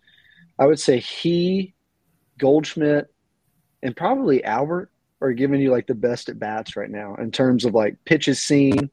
[0.58, 1.74] I would say he,
[2.38, 3.08] Goldschmidt,
[3.82, 7.64] and probably Albert are giving you like the best at bats right now in terms
[7.64, 8.90] of like pitches seen.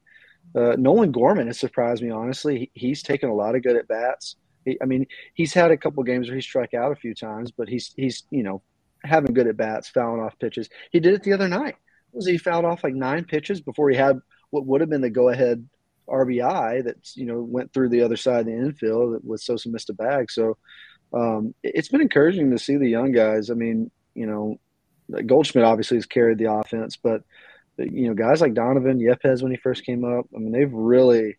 [0.53, 2.71] Uh, Nolan Gorman has surprised me honestly.
[2.73, 4.35] He, he's taken a lot of good at bats.
[4.81, 7.67] I mean, he's had a couple games where he struck out a few times, but
[7.67, 8.61] he's he's you know
[9.03, 10.69] having good at bats, fouling off pitches.
[10.91, 11.75] He did it the other night.
[12.11, 14.19] Was he fouled off like nine pitches before he had
[14.51, 15.67] what would have been the go ahead
[16.07, 19.89] RBI that you know went through the other side of the infield with Sosa missed
[19.89, 20.29] a bag.
[20.31, 20.57] So
[21.13, 23.49] um, it- it's been encouraging to see the young guys.
[23.49, 24.59] I mean, you know,
[25.25, 27.23] Goldschmidt obviously has carried the offense, but
[27.77, 31.37] you know, guys like Donovan, Yepez when he first came up, I mean, they've really,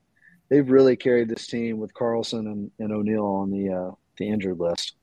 [0.49, 4.59] they've really carried this team with Carlson and, and O'Neill on the uh, the injured
[4.59, 4.95] list.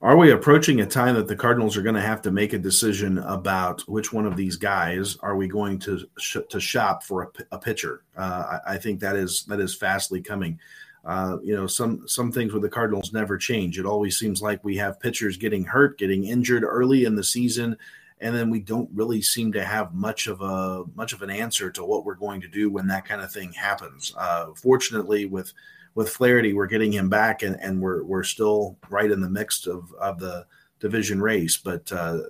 [0.00, 2.58] Are we approaching a time that the Cardinals are going to have to make a
[2.58, 7.32] decision about which one of these guys are we going to sh- to shop for
[7.50, 8.04] a, pitcher?
[8.16, 10.60] Uh, I, I think that is that is fastly coming.
[11.04, 13.76] Uh, you know, some some things with the Cardinals never change.
[13.76, 17.76] It always seems like we have pitchers getting hurt, getting injured early in the season,
[18.20, 21.70] and then we don't really seem to have much of a much of an answer
[21.72, 24.14] to what we're going to do when that kind of thing happens.
[24.16, 25.52] Uh, fortunately, with
[25.98, 29.66] with Flaherty, we're getting him back, and, and we're we're still right in the mix
[29.66, 30.46] of of the
[30.78, 31.56] division race.
[31.56, 32.20] But uh,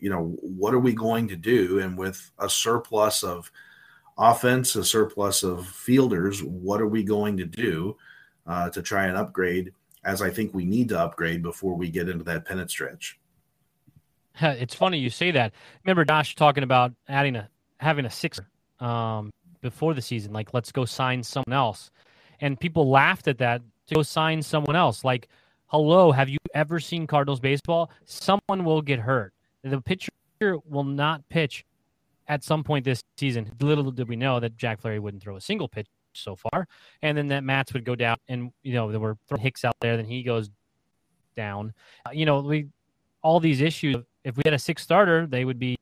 [0.00, 1.78] you know, what are we going to do?
[1.78, 3.52] And with a surplus of
[4.18, 7.96] offense, a surplus of fielders, what are we going to do
[8.48, 9.72] uh, to try and upgrade?
[10.04, 13.20] As I think we need to upgrade before we get into that pennant stretch.
[14.40, 15.52] It's funny you say that.
[15.84, 18.48] Remember Josh talking about adding a having a sixer.
[18.80, 21.90] Um, before the season, like let's go sign someone else,
[22.44, 25.02] and people laughed at that to go sign someone else.
[25.02, 25.28] Like,
[25.68, 27.90] hello, have you ever seen Cardinals baseball?
[28.04, 29.32] Someone will get hurt.
[29.62, 30.10] The pitcher
[30.68, 31.64] will not pitch
[32.28, 33.50] at some point this season.
[33.60, 36.68] Little did we know that Jack Flaherty wouldn't throw a single pitch so far,
[37.00, 39.96] and then that Matz would go down, and you know there were Hicks out there,
[39.96, 40.50] then he goes
[41.34, 41.72] down.
[42.06, 42.66] Uh, you know, we
[43.22, 43.96] all these issues.
[44.22, 45.78] If we had a six starter, they would be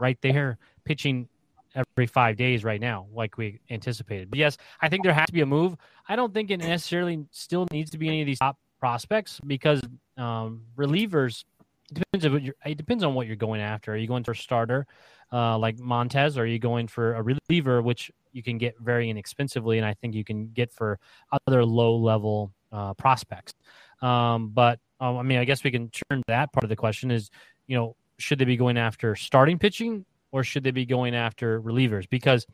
[0.00, 1.28] right there pitching
[1.74, 4.30] every five days right now, like we anticipated.
[4.30, 5.76] But yes, I think there has to be a move.
[6.08, 9.80] I don't think it necessarily still needs to be any of these top prospects because
[10.16, 11.44] um, relievers
[11.92, 13.92] depends on what you're, it depends on what you're going after.
[13.92, 14.86] Are you going for a starter
[15.32, 19.08] uh, like Montas, or are you going for a reliever, which you can get very
[19.10, 20.98] inexpensively, and I think you can get for
[21.46, 23.52] other low level uh, prospects.
[24.00, 27.10] Um, but um, I mean, I guess we can turn that part of the question:
[27.10, 27.30] is
[27.66, 31.60] you know, should they be going after starting pitching, or should they be going after
[31.62, 32.08] relievers?
[32.08, 32.46] Because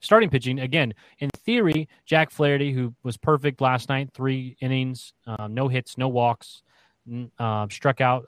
[0.00, 5.48] starting pitching, again, in theory, Jack Flaherty, who was perfect last night, three innings, uh,
[5.48, 6.62] no hits, no walks,
[7.38, 8.24] uh, struck out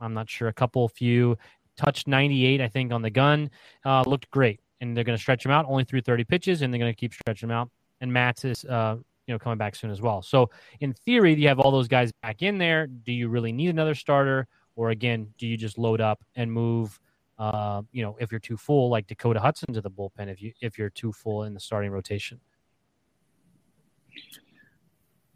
[0.00, 1.36] I'm not sure, a couple, few,
[1.76, 3.50] touched 98, I think, on the gun.
[3.84, 4.60] Uh, looked great.
[4.80, 6.96] And they're going to stretch him out only through 30 pitches, and they're going to
[6.96, 7.70] keep stretching him out.
[8.00, 10.20] And Matz is, uh, you know, coming back soon as well.
[10.20, 12.86] So in theory, you have all those guys back in there.
[12.86, 14.46] Do you really need another starter?
[14.76, 17.00] Or again, do you just load up and move?
[17.38, 20.52] Uh, you know, if you're too full, like Dakota Hudson to the bullpen, if you
[20.60, 22.40] if you're too full in the starting rotation.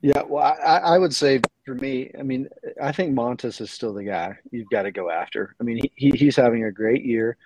[0.03, 2.49] Yeah, well, I, I would say for me, I mean,
[2.83, 5.55] I think Montas is still the guy you've got to go after.
[5.61, 7.37] I mean, he, he's having a great year,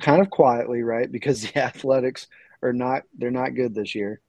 [0.00, 1.10] kind of quietly, right?
[1.10, 2.26] Because the Athletics
[2.62, 4.20] are not they're not good this year.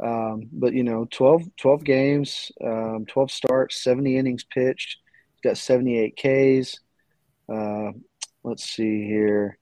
[0.00, 4.98] Um, but you know, 12, 12 games, um, twelve starts, seventy innings pitched.
[5.42, 6.80] Got seventy eight Ks.
[7.52, 7.92] Uh,
[8.44, 9.58] let's see here.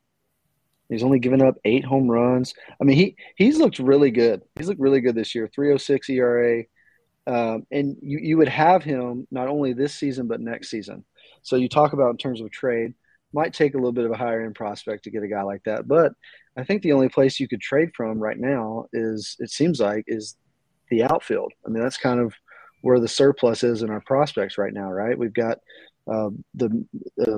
[0.88, 2.53] He's only given up eight home runs.
[2.81, 4.42] I mean, he he's looked really good.
[4.57, 5.49] He's looked really good this year.
[5.49, 6.64] Three oh six ERA.
[7.27, 11.05] Um, and you, you would have him not only this season but next season.
[11.42, 12.95] So you talk about in terms of trade,
[13.33, 15.62] might take a little bit of a higher end prospect to get a guy like
[15.64, 15.87] that.
[15.87, 16.12] But
[16.57, 20.05] I think the only place you could trade from right now is it seems like
[20.09, 20.37] is
[20.90, 21.53] the outfield.
[21.64, 22.35] I mean that's kind of
[22.83, 25.16] where the surplus is in our prospects right now, right?
[25.16, 25.59] We've got
[26.11, 26.85] uh, the,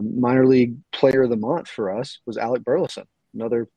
[0.02, 3.68] minor league player of the month for us was Alec Burleson, another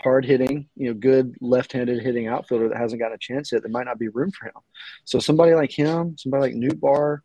[0.00, 3.62] hard hitting, you know, good left handed hitting outfielder that hasn't got a chance yet,
[3.62, 4.54] there might not be room for him.
[5.04, 7.20] So somebody like him, somebody like Nootbaar,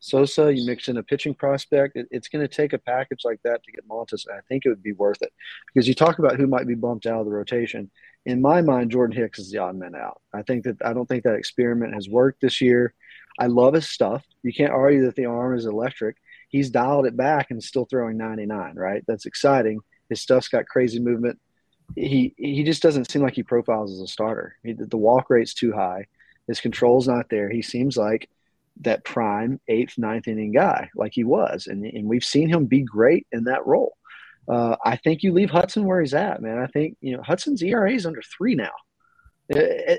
[0.00, 3.38] Sosa, you mix in a pitching prospect, it, it's going to take a package like
[3.44, 4.26] that to get Montas.
[4.26, 5.32] And I think it would be worth it
[5.72, 7.90] because you talk about who might be bumped out of the rotation.
[8.26, 10.20] In my mind, Jordan Hicks is the odd man out.
[10.32, 12.94] I think that I don't think that experiment has worked this year.
[13.38, 14.24] I love his stuff.
[14.42, 16.16] You can't argue that the arm is electric.
[16.52, 19.02] He's dialed it back and still throwing 99, right?
[19.08, 19.80] That's exciting.
[20.08, 21.40] His stuff's got crazy movement
[21.96, 24.56] he he just doesn't seem like he profiles as a starter.
[24.62, 26.06] He, the walk rate's too high.
[26.46, 27.50] His control's not there.
[27.50, 28.28] He seems like
[28.80, 32.82] that prime eighth, ninth inning guy, like he was, and and we've seen him be
[32.82, 33.96] great in that role.
[34.48, 36.58] Uh, I think you leave Hudson where he's at, man.
[36.58, 38.72] I think you know Hudson's ERA is under three now.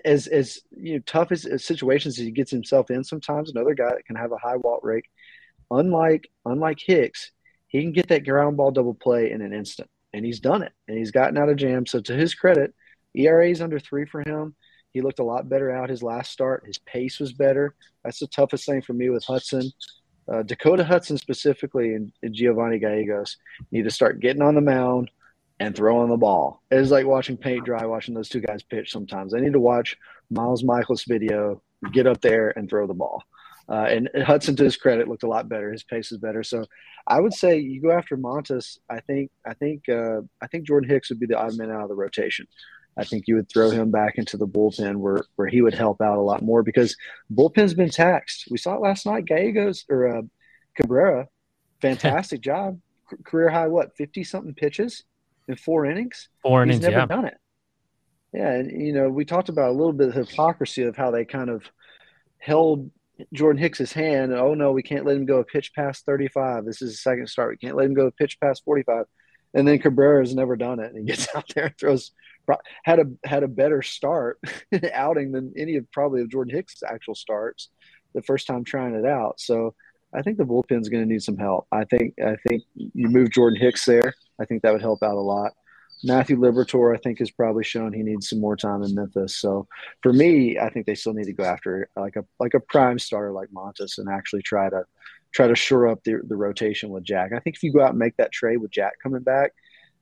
[0.06, 3.76] As as you know, tough as, as situations as he gets himself in, sometimes another
[3.76, 5.06] guy that can have a high walk rate,
[5.80, 7.32] unlike unlike Hicks,
[7.68, 10.72] he can get that ground ball double play in an instant and he's done it
[10.88, 11.86] and he's gotten out of jam.
[11.86, 12.74] So to his credit,
[13.16, 14.56] ERA is under three for him.
[14.92, 16.66] He looked a lot better out his last start.
[16.68, 17.76] His pace was better.
[18.04, 19.72] That's the toughest thing for me with Hudson.
[20.32, 23.38] Uh, Dakota Hudson specifically and, and, Giovanni Gallegos
[23.72, 25.12] need to start getting on the mound
[25.60, 26.62] and throwing the ball.
[26.72, 29.34] It's like watching paint dry, watching those two guys pitch sometimes.
[29.34, 29.98] I need to watch
[30.30, 33.24] Miles Mikolas' video, get up there and throw the ball.
[33.70, 35.72] Uh, and Hudson, to his credit, looked a lot better.
[35.72, 36.44] His pace is better.
[36.44, 36.66] So
[37.08, 38.78] I would say you go after Montas.
[38.90, 41.84] I think I think uh, I think Jordan Hicks would be the odd man out
[41.84, 42.48] of the rotation.
[42.98, 46.02] I think you would throw him back into the bullpen where where he would help
[46.02, 46.96] out a lot more because
[47.34, 48.48] bullpen's been taxed.
[48.52, 49.26] We saw it last night.
[49.26, 50.22] Gallegos or uh,
[50.76, 51.28] Cabrera,
[51.82, 52.80] fantastic job,
[53.24, 55.04] career high what fifty something pitches
[55.48, 56.30] in four innings.
[56.42, 57.06] Four He's innings, never yeah.
[57.06, 57.38] done it.
[58.34, 61.26] Yeah, and you know we talked about a little bit of hypocrisy of how they
[61.26, 61.64] kind of
[62.40, 62.92] held
[63.34, 64.34] Jordan Hicks's hand.
[64.34, 66.66] Oh no, we can't let him go a pitch past 35.
[66.66, 67.52] This is a second start.
[67.52, 69.06] We can't let him go a pitch past 45.
[69.54, 72.12] And then Cabrera has never done it, and he gets out there and throws.
[72.84, 74.40] Had a had a better start
[74.94, 77.70] outing than any of probably of Jordan Hicks' actual starts
[78.14, 79.40] the first time trying it out.
[79.40, 79.76] So
[80.14, 81.68] I think the bullpen's going to need some help.
[81.72, 84.14] I think I think you move Jordan Hicks there.
[84.40, 85.54] I think that would help out a lot.
[86.04, 89.38] Matthew Liberatore, I think, has probably shown he needs some more time in Memphis.
[89.38, 89.68] So
[90.02, 93.00] for me, I think they still need to go after like a like a prime
[93.00, 94.84] starter like Montas and actually try to
[95.34, 97.32] try to shore up the, the rotation with Jack.
[97.34, 99.54] I think if you go out and make that trade with Jack coming back,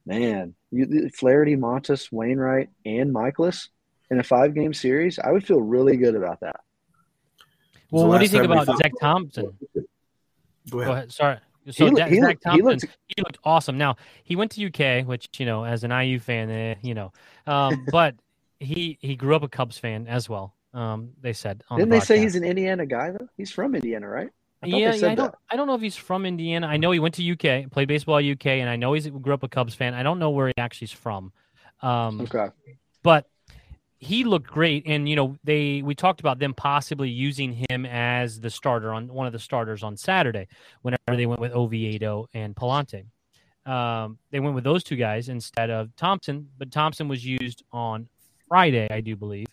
[0.05, 3.69] man, you, Flaherty, Montas, Wainwright, and Mikolas
[4.09, 6.61] in a five game series, I would feel really good about that.
[7.91, 9.57] Well, what do you think about Zach Thompson?
[10.69, 10.87] Go ahead.
[10.87, 11.11] Go ahead.
[11.11, 11.37] Sorry.
[11.71, 12.85] So He- Zach he looked- Thompson, he looked,
[13.17, 13.77] looked- awesome.
[13.77, 17.11] Now he went to UK, which you know, as an IU fan, eh, you know,
[17.47, 18.15] um, but
[18.59, 20.53] he he grew up a Cubs fan as well.
[20.73, 21.63] Um, they said.
[21.69, 23.27] On Didn't they say he's an Indiana guy though?
[23.35, 24.29] He's from Indiana, right?
[24.63, 25.33] I yeah, yeah, I don't.
[25.49, 26.67] I don't know if he's from Indiana.
[26.67, 29.41] I know he went to UK, played baseball UK, and I know he grew up
[29.43, 29.93] a Cubs fan.
[29.95, 31.33] I don't know where he actually is from,
[31.81, 32.49] um, Okay.
[33.01, 33.27] but
[34.01, 34.83] he looked great.
[34.87, 39.07] And you know, they we talked about them possibly using him as the starter on
[39.07, 40.47] one of the starters on Saturday,
[40.81, 43.05] whenever they went with Oviedo and Pallante.
[43.65, 48.09] Um, they went with those two guys instead of Thompson, but Thompson was used on
[48.47, 49.45] Friday, I do believe,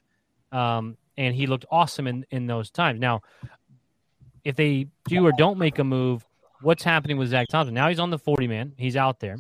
[0.51, 2.99] um, and he looked awesome in in those times.
[2.99, 3.21] Now,
[4.45, 6.25] if they do or don't make a move,
[6.63, 7.75] what's happening with Zach Thompson?
[7.75, 8.73] Now he's on the 40 man.
[8.79, 9.37] He's out there.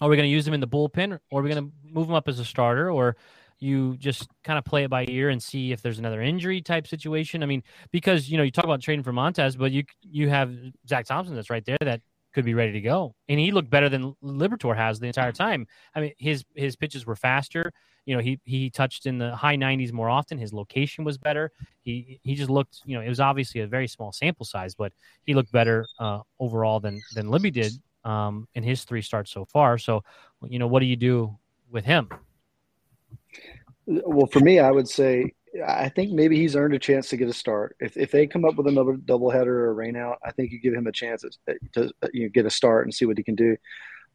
[0.00, 2.08] Are we going to use him in the bullpen or are we going to move
[2.08, 3.16] him up as a starter or
[3.64, 6.86] you just kind of play it by ear and see if there's another injury type
[6.86, 7.42] situation?
[7.42, 10.54] I mean, because, you know, you talk about trading for Montas, but you you have
[10.88, 12.00] Zach Thompson that's right there that
[12.34, 13.14] could be ready to go.
[13.28, 15.66] And he looked better than Liberatore has the entire time.
[15.94, 17.72] I mean, his his pitches were faster.
[18.06, 20.36] You know, he he touched in the high 90s more often.
[20.36, 21.50] His location was better.
[21.82, 24.92] He he just looked, you know, it was obviously a very small sample size, but
[25.24, 27.72] he looked better uh, overall than than Libby did
[28.04, 29.78] um, in his three starts so far.
[29.78, 30.02] So,
[30.46, 31.38] you know, what do you do
[31.70, 32.08] with him?
[33.86, 35.34] Well, for me, I would say
[35.66, 37.76] I think maybe he's earned a chance to get a start.
[37.80, 40.60] If if they come up with another doubleheader or a rain out, I think you
[40.60, 43.24] give him a chance to, to you know, get a start and see what he
[43.24, 43.56] can do.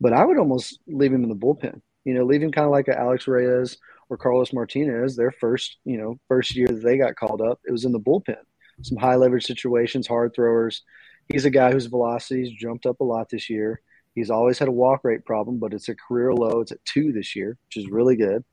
[0.01, 1.81] But I would almost leave him in the bullpen.
[2.05, 3.77] You know, leave him kind of like Alex Reyes
[4.09, 5.15] or Carlos Martinez.
[5.15, 7.99] Their first, you know, first year that they got called up, it was in the
[7.99, 8.37] bullpen.
[8.81, 10.83] Some high leverage situations, hard throwers.
[11.31, 13.81] He's a guy whose velocity's jumped up a lot this year.
[14.15, 16.61] He's always had a walk rate problem, but it's a career low.
[16.61, 18.43] It's at two this year, which is really good.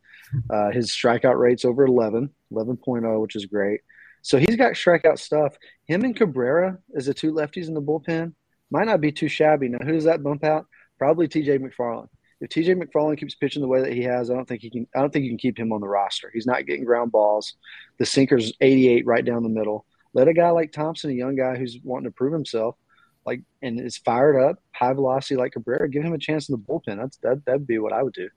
[0.50, 3.80] Uh, his strikeout rate's over 11, 11.0, which is great.
[4.22, 5.56] So he's got strikeout stuff.
[5.86, 8.32] Him and Cabrera as the two lefties in the bullpen
[8.70, 9.68] might not be too shabby.
[9.68, 10.66] Now, who does that bump out?
[10.98, 12.08] Probably TJ McFarland.
[12.40, 14.86] If TJ McFarland keeps pitching the way that he has, I don't think he can.
[14.94, 16.30] I don't think you can keep him on the roster.
[16.34, 17.54] He's not getting ground balls.
[17.98, 19.86] The sinker's 88 right down the middle.
[20.12, 22.76] Let a guy like Thompson, a young guy who's wanting to prove himself,
[23.24, 26.58] like and is fired up, high velocity like Cabrera, give him a chance in the
[26.58, 26.98] bullpen.
[26.98, 27.44] That's that.
[27.46, 28.28] That'd be what I would do.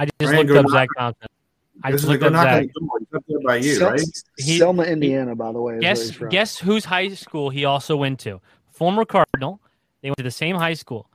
[0.00, 1.28] I just Ryan, looked up knock- Zach Thompson.
[1.82, 2.66] I just looked like up not Zach.
[2.78, 4.00] going up there by you, Sel- right?
[4.38, 5.78] He- Selma, Indiana, by the way.
[5.78, 8.40] Guess he's guess whose high school he also went to?
[8.70, 9.60] Former Cardinal.
[10.02, 11.08] They went to the same high school.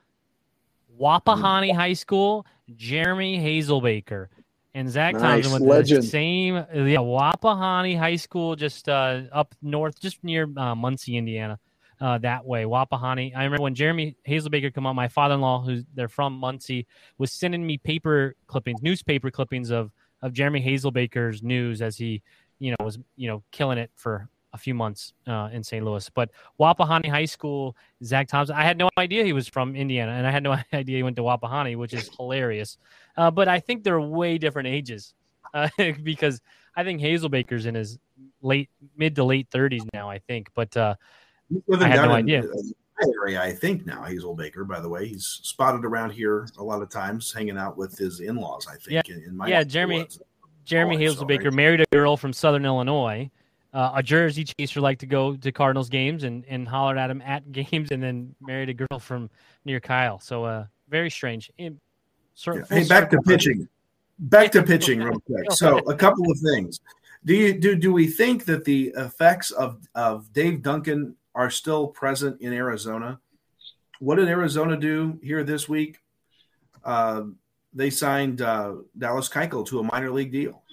[0.99, 2.45] Wapahani High School.
[2.75, 4.27] Jeremy Hazelbaker
[4.73, 6.03] and Zach Nice, Thompson went to legend.
[6.03, 6.55] the same.
[6.55, 11.59] Yeah, Wapahani High School, just uh, up north, just near uh, Muncie, Indiana.
[12.01, 13.35] Uh, that way, Wapahani.
[13.35, 14.95] I remember when Jeremy Hazelbaker come on.
[14.95, 20.33] My father-in-law, who's they're from Muncie, was sending me paper clippings, newspaper clippings of of
[20.33, 22.21] Jeremy Hazelbaker's news as he,
[22.59, 25.85] you know, was you know killing it for a few months uh, in St.
[25.85, 26.09] Louis.
[26.09, 28.55] But Wapahani High School, Zach Thompson.
[28.55, 31.17] I had no idea he was from Indiana, and I had no idea he went
[31.17, 32.77] to Wapahani, which is hilarious.
[33.17, 35.13] Uh, but I think they're way different ages
[35.53, 35.69] uh,
[36.03, 36.41] because
[36.75, 37.99] I think Hazelbaker's in his
[38.41, 40.09] late, mid to late thirties now.
[40.09, 40.95] I think, but uh,
[41.79, 42.43] I had no in idea.
[43.21, 44.03] area, I think now.
[44.03, 47.97] Hazelbaker, by the way, he's spotted around here a lot of times, hanging out with
[47.97, 48.67] his in-laws.
[48.71, 49.09] I think.
[49.09, 50.07] In, in my Yeah, neck of the Jeremy-.
[50.65, 51.53] Jeremy so, Hazelbaker right.
[51.53, 53.29] married a girl from Southern Illinois.
[53.73, 57.21] Uh, a Jersey chaser like to go to Cardinals games and, and hollered at him
[57.21, 59.29] at games, and then married a girl from
[59.65, 60.17] near Kyle.
[60.19, 61.51] So uh, very strange.
[61.57, 61.79] In-
[62.35, 62.77] cer- Yeah.
[62.79, 63.67] Hey, back to pitching.
[64.17, 65.51] Back to pitching, real quick.
[65.51, 66.79] So, a couple of things.
[67.25, 71.87] Do you do do we think that the effects of of Dave Duncan are still
[71.87, 73.19] present in Arizona?
[73.99, 75.99] What did Arizona do here this week?
[76.83, 77.23] Uh,
[77.73, 80.63] they signed uh, Dallas Keuchel to a minor league deal.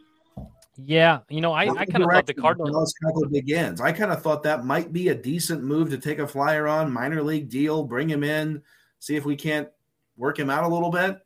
[0.77, 2.70] Yeah, you know, I, I kind of thought the Cardinals.
[2.70, 3.81] Dallas Keuchel begins.
[3.81, 6.92] I kind of thought that might be a decent move to take a flyer on
[6.92, 8.62] minor league deal, bring him in,
[8.98, 9.68] see if we can't
[10.16, 11.18] work him out a little bit.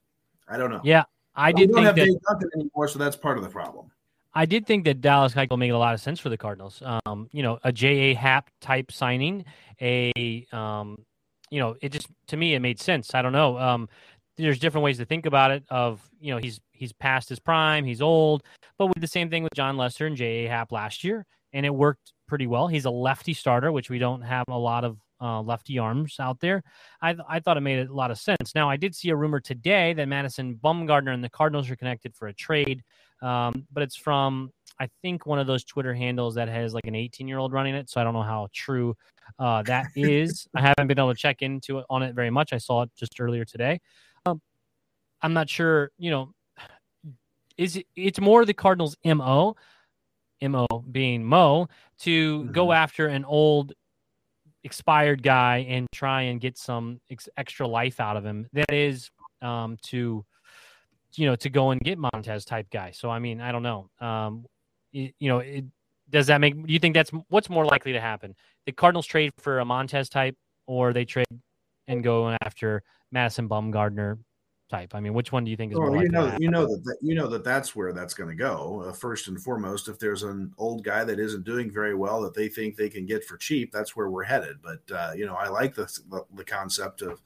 [0.49, 0.81] I don't know.
[0.83, 3.45] Yeah, I we did don't think have that Dave Duncan anymore, so that's part of
[3.45, 3.91] the problem.
[4.37, 6.83] I did think that Dallas Keuchel made a lot of sense for the Cardinals.
[6.85, 8.13] Um, you know, a J.A.
[8.15, 9.47] Happ type signing,
[9.81, 10.99] a um,
[11.51, 13.15] you know, it just to me it made sense.
[13.15, 13.59] I don't know.
[13.59, 13.89] Um,
[14.37, 15.65] there's different ways to think about it.
[15.71, 18.43] Of you know, he's he's past his prime, he's old,
[18.77, 20.51] but did the same thing with Jon Lester and J.A.
[20.51, 21.25] Happ last year,
[21.55, 22.69] and it worked pretty well.
[22.69, 26.41] He's a lefty starter, which we don't have a lot of uh, lefty arms out
[26.41, 26.63] there.
[27.01, 28.55] I I thought it made a lot of sense.
[28.55, 32.15] Now I did see a rumor today that Madison Bumgarner and the Cardinals are connected
[32.15, 32.83] for a trade
[33.23, 36.95] um, but it's from I think one of those Twitter handles that has like an
[36.95, 37.89] 18 year old running it.
[37.89, 38.95] So I don't know how true
[39.39, 40.47] uh, that is.
[40.55, 42.53] I haven't been able to check into it on it very much.
[42.53, 43.81] I saw it just earlier today.
[44.27, 44.41] Um,
[45.23, 45.91] I'm not sure.
[45.99, 46.33] You know,
[47.57, 49.57] is it, it's more the Cardinals' mo,
[50.43, 51.69] mo being Mo,
[52.01, 52.53] to mm-hmm.
[52.53, 53.73] go after an old
[54.65, 58.47] expired guy and try and get some ex- extra life out of him.
[58.53, 59.11] That is
[59.41, 60.25] um, to
[61.17, 62.91] you know to go and get Montas type guy.
[62.93, 63.91] So I mean, I don't know.
[64.01, 64.47] Um,
[64.93, 65.65] you, you know, it,
[66.11, 66.55] does that make?
[66.55, 68.35] Do you think that's what's more likely to happen?
[68.67, 70.37] The Cardinals trade for a Montas type,
[70.67, 71.27] or they trade
[71.89, 74.19] and go after Madison Bumgarner
[74.71, 74.95] type?
[74.95, 76.03] I mean, which one do you think is well, more?
[76.03, 78.85] You know, you know that, that, you know that that's where that's going to go.
[78.87, 82.35] Uh, first and foremost, if there's an old guy that isn't doing very well that
[82.35, 84.59] they think they can get for cheap, that's where we're headed.
[84.63, 87.21] But uh, you know, I like the, the, the concept of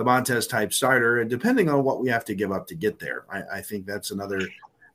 [0.00, 2.98] the Montas type starter, and depending on what we have to give up to get
[2.98, 4.40] there, I, I think that's another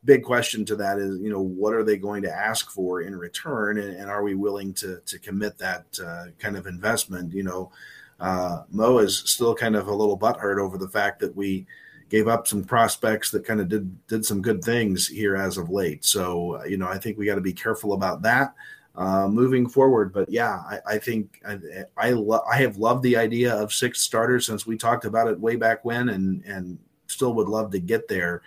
[0.04, 3.16] big question to that is you know what are they going to ask for in
[3.16, 7.42] return and, and are we willing to to commit that uh, kind of investment you
[7.42, 7.72] know
[8.20, 11.66] uh, Mo is still kind of a little butthurt over the fact that we
[12.08, 15.70] gave up some prospects that kind of did did some good things here as of
[15.70, 16.04] late.
[16.04, 18.54] So uh, you know, I think we got to be careful about that
[18.96, 20.12] uh, moving forward.
[20.12, 21.58] But yeah, I, I think I
[21.96, 25.38] I, lo- I, have loved the idea of six starters since we talked about it
[25.38, 28.42] way back when, and and still would love to get there,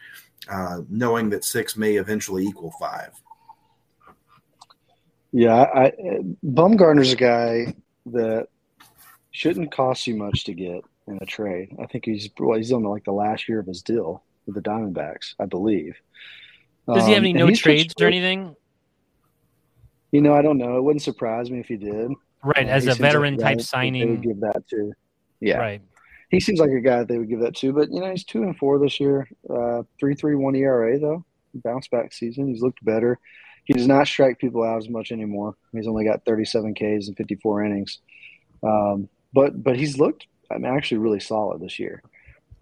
[0.50, 3.12] uh, knowing that six may eventually equal five.
[5.32, 5.92] Yeah, I,
[6.44, 7.76] Bumgarner's a guy
[8.08, 8.48] that
[9.32, 11.76] shouldn't cost you much to get in a trade.
[11.80, 14.62] I think he's well, he's on like the last year of his deal with the
[14.62, 15.96] Diamondbacks, I believe.
[16.92, 18.56] Does he have any um, no trades or anything?
[20.12, 20.78] You know, I don't know.
[20.78, 22.12] It wouldn't surprise me if he did.
[22.44, 24.94] Right, uh, as a veteran like type signing, give that to.
[25.40, 25.82] Yeah, right.
[26.30, 28.24] He seems like a guy that they would give that to, but you know, he's
[28.24, 29.28] two and four this year.
[29.50, 32.48] Uh, three three one ERA though, bounce back season.
[32.48, 33.20] He's looked better.
[33.66, 35.56] He does not strike people out as much anymore.
[35.74, 38.00] He's only got 37 Ks and 54 innings.
[38.64, 42.02] Um, but but he's looked I mean, actually really solid this year.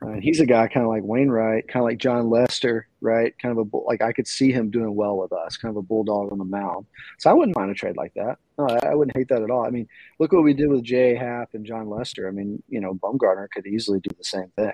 [0.02, 3.34] Uh, he's a guy kind of like Wainwright, kind of like Jon Lester, right?
[3.39, 5.82] Kind of a like I could see him doing well with us, kind of a
[5.82, 6.86] bulldog on the mound.
[7.18, 8.38] So I wouldn't mind a trade like that.
[8.60, 9.66] No, I wouldn't hate that at all.
[9.66, 9.88] I mean,
[10.20, 11.18] look what we did with J.A.
[11.18, 12.28] Happ and John Lester.
[12.28, 14.74] I mean, you know, Bumgarner could easily do the same thing.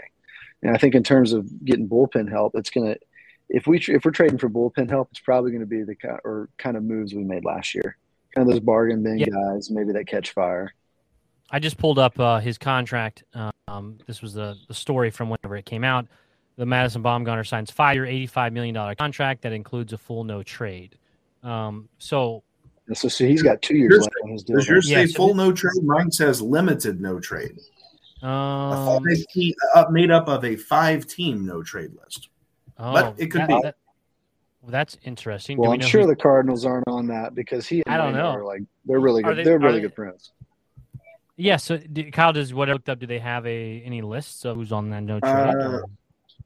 [0.62, 2.96] And I think in terms of getting bullpen help, it's gonna
[3.50, 6.20] if we if we're trading for bullpen help, it's probably going to be the kind
[6.24, 7.98] or kind of moves we made last year,
[8.36, 10.74] kind of those bargain bin guys, maybe that catch fire.
[11.52, 13.24] I just pulled up uh, his contract.
[13.68, 16.08] Um, this was the, the story from whenever it came out.
[16.56, 20.98] The Madison Bumgarner signs five-year, eighty-five million dollar contract that includes a full no trade.
[21.42, 22.44] Um, so,
[22.94, 24.58] so, so he's got two years yours, left on his deal.
[24.58, 25.84] Does yours say yeah, full no trade?
[25.84, 27.60] Mine says limited no trade.
[28.22, 32.30] Um, team, uh, made up of a five-team no trade list.
[32.78, 33.60] Oh, but it could that, be.
[33.64, 33.76] That,
[34.62, 35.58] well, that's interesting.
[35.58, 37.84] Well, we I'm sure the Cardinals aren't on that because he.
[37.86, 38.30] I don't know.
[38.30, 39.38] Are like they're really good.
[39.38, 40.32] They, are really good friends.
[41.36, 41.58] Yeah.
[41.58, 43.00] So, do, Kyle, does what I looked up?
[43.00, 45.32] Do they have a any lists of who's on that no trade?
[45.32, 45.82] Uh,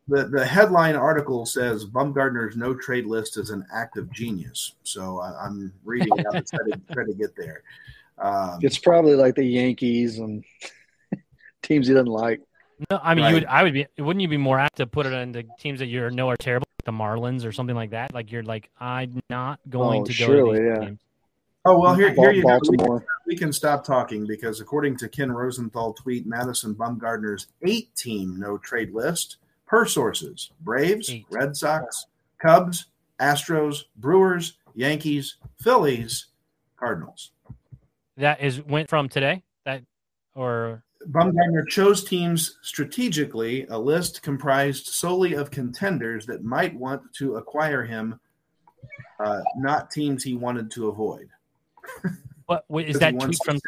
[0.07, 4.73] the the headline article says Bumgarner's no trade list is an act of genius.
[4.83, 7.63] So I, am reading it out to try to, try to get there.
[8.17, 10.43] Um, it's probably like the Yankees and
[11.61, 12.41] teams he doesn't like.
[12.89, 13.29] No, I mean right.
[13.29, 13.45] you would.
[13.45, 13.87] I would be.
[13.97, 16.67] Wouldn't you be more apt to put it into teams that you know are terrible,
[16.79, 18.13] like the Marlins or something like that?
[18.13, 20.85] Like you're like, I'm not going oh, to go surely, to these yeah.
[20.85, 20.99] teams.
[21.67, 22.59] Oh well, here, here you go.
[22.69, 28.39] We can, we can, stop talking because according to Ken Rosenthal tweet, Madison Bumgarner's eight-team
[28.39, 31.25] no trade list per sources: Braves, Eight.
[31.29, 32.05] Red Sox,
[32.39, 32.85] Cubs,
[33.19, 36.27] Astros, Brewers, Yankees, Phillies,
[36.77, 37.31] Cardinals.
[38.15, 39.43] That is went from today.
[39.65, 39.81] That
[40.35, 47.35] or Bumgarner chose teams strategically, a list comprised solely of contenders that might want to
[47.35, 48.17] acquire him,
[49.19, 51.27] uh, not teams he wanted to avoid.
[52.47, 53.59] What, what is that tweet from?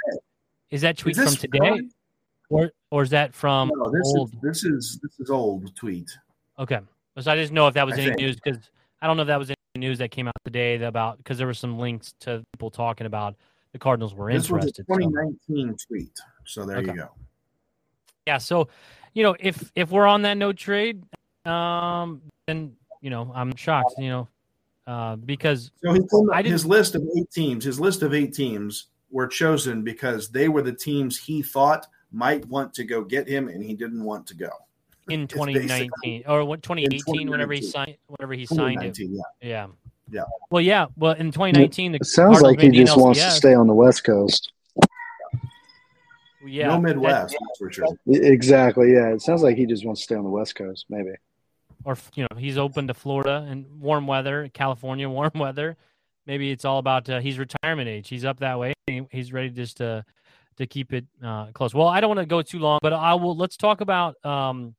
[0.72, 1.82] Is that tweet is from today,
[2.50, 4.34] or or is that from no, this old?
[4.34, 6.10] Is, this is this is old tweet.
[6.58, 6.80] Okay,
[7.20, 8.20] so I just know if that was I any think.
[8.20, 8.70] news because
[9.02, 11.48] I don't know if that was any news that came out today about because there
[11.48, 13.36] were some links to people talking about
[13.74, 14.86] the Cardinals were this interested.
[14.88, 15.86] Was a 2019 so.
[15.88, 16.20] tweet.
[16.46, 16.92] So there okay.
[16.92, 17.10] you go.
[18.28, 18.38] Yeah.
[18.38, 18.70] So,
[19.14, 21.04] you know, if if we're on that no trade,
[21.46, 23.96] um, then you know I'm shocked.
[23.98, 24.28] You know,
[24.90, 27.64] uh, because so he told his list of eight teams.
[27.64, 32.44] His list of eight teams were chosen because they were the teams he thought might
[32.48, 34.50] want to go get him, and he didn't want to go
[35.08, 38.98] in 2019 or what 2018 whenever he signed whenever he signed it.
[38.98, 39.22] Yeah.
[39.42, 39.68] yeah.
[40.12, 40.24] Yeah.
[40.50, 40.88] Well, yeah.
[40.98, 44.52] Well, in 2019, it sounds like he just wants to stay on the West Coast.
[46.44, 46.70] Yeah.
[46.70, 47.86] No Midwest, that, for sure.
[48.08, 48.94] Exactly.
[48.94, 49.10] Yeah.
[49.10, 51.12] It sounds like he just wants to stay on the West Coast, maybe
[51.86, 55.78] or you know he's open to Florida and warm weather, California warm weather.
[56.26, 58.08] Maybe it's all about uh, he's retirement age.
[58.10, 58.74] He's up that way.
[59.12, 60.06] He's ready just to
[60.58, 61.74] to keep it uh, close.
[61.74, 63.36] Well, I don't want to go too long, but I will.
[63.36, 64.76] Let's talk about um,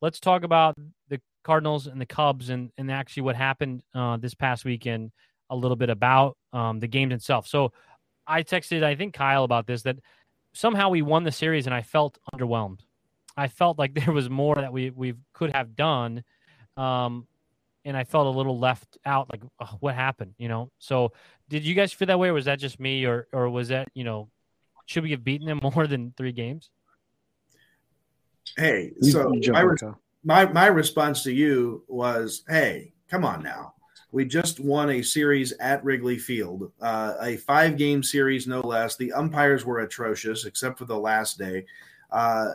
[0.00, 0.74] let's talk about
[1.08, 5.12] the Cardinals and the Cubs and and actually what happened uh, this past weekend
[5.50, 7.46] a little bit about um, the game itself.
[7.46, 7.72] So
[8.26, 9.98] I texted I think Kyle about this that
[10.54, 12.80] somehow we won the series and I felt underwhelmed.
[13.36, 16.24] I felt like there was more that we we could have done.
[16.76, 17.26] Um,
[17.86, 19.30] and I felt a little left out.
[19.30, 20.34] Like, oh, what happened?
[20.38, 20.70] You know.
[20.78, 21.12] So,
[21.48, 23.88] did you guys feel that way, or was that just me, or or was that
[23.94, 24.28] you know,
[24.86, 26.70] should we have beaten them more than three games?
[28.56, 29.76] Hey, so my, re-
[30.22, 33.74] my my response to you was, hey, come on now.
[34.12, 38.96] We just won a series at Wrigley Field, uh, a five game series, no less.
[38.96, 41.66] The umpires were atrocious, except for the last day.
[42.12, 42.50] Uh,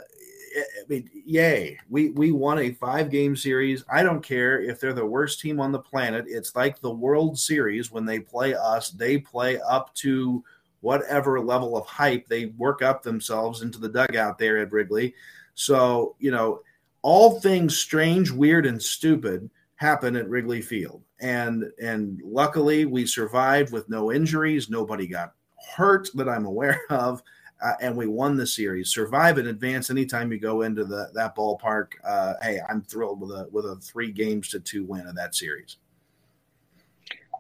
[0.58, 1.78] I mean, yay!
[1.90, 3.84] We we won a five game series.
[3.90, 6.26] I don't care if they're the worst team on the planet.
[6.28, 8.90] It's like the World Series when they play us.
[8.92, 10.44] They play up to
[10.82, 15.14] whatever level of hype they work up themselves into the dugout there at Wrigley.
[15.56, 16.62] So you know,
[17.02, 23.72] all things strange, weird, and stupid happen at Wrigley Field, and and luckily we survived
[23.72, 24.70] with no injuries.
[24.70, 25.34] Nobody got
[25.76, 27.22] hurt that I'm aware of
[27.62, 28.90] uh, and we won the series.
[28.90, 31.88] Survive and advance anytime you go into the that ballpark.
[32.04, 35.36] Uh, hey, I'm thrilled with a with a three games to two win of that
[35.36, 35.78] series.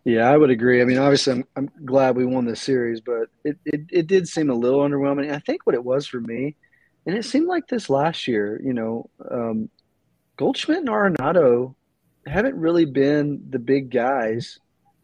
[0.05, 0.81] Yeah, I would agree.
[0.81, 4.27] I mean, obviously, I'm, I'm glad we won this series, but it, it, it did
[4.27, 5.31] seem a little underwhelming.
[5.31, 6.55] I think what it was for me,
[7.05, 9.69] and it seemed like this last year, you know, um,
[10.37, 11.75] Goldschmidt and Arenado
[12.25, 14.59] haven't really been the big guys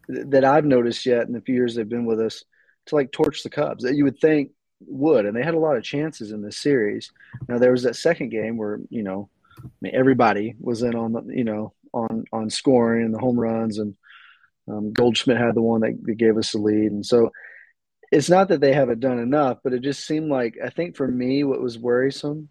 [0.08, 2.44] that I've noticed yet in the few years they've been with us
[2.86, 3.84] to like torch the Cubs.
[3.84, 4.52] That you would think
[4.88, 7.10] would, and they had a lot of chances in this series.
[7.48, 9.28] Now there was that second game where you know,
[9.58, 13.38] I mean, everybody was in on the you know on on scoring and the home
[13.38, 13.94] runs, and
[14.68, 17.30] um, Goldschmidt had the one that, that gave us the lead, and so
[18.12, 21.08] it's not that they haven't done enough, but it just seemed like I think for
[21.08, 22.48] me what was worrisome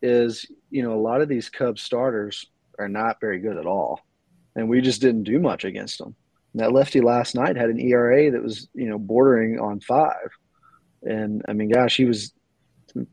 [0.00, 2.46] is you know a lot of these Cubs starters
[2.78, 4.00] are not very good at all,
[4.56, 6.14] and we just didn't do much against them.
[6.54, 10.30] That lefty last night had an ERA that was you know bordering on five
[11.02, 12.32] and I mean, gosh, he was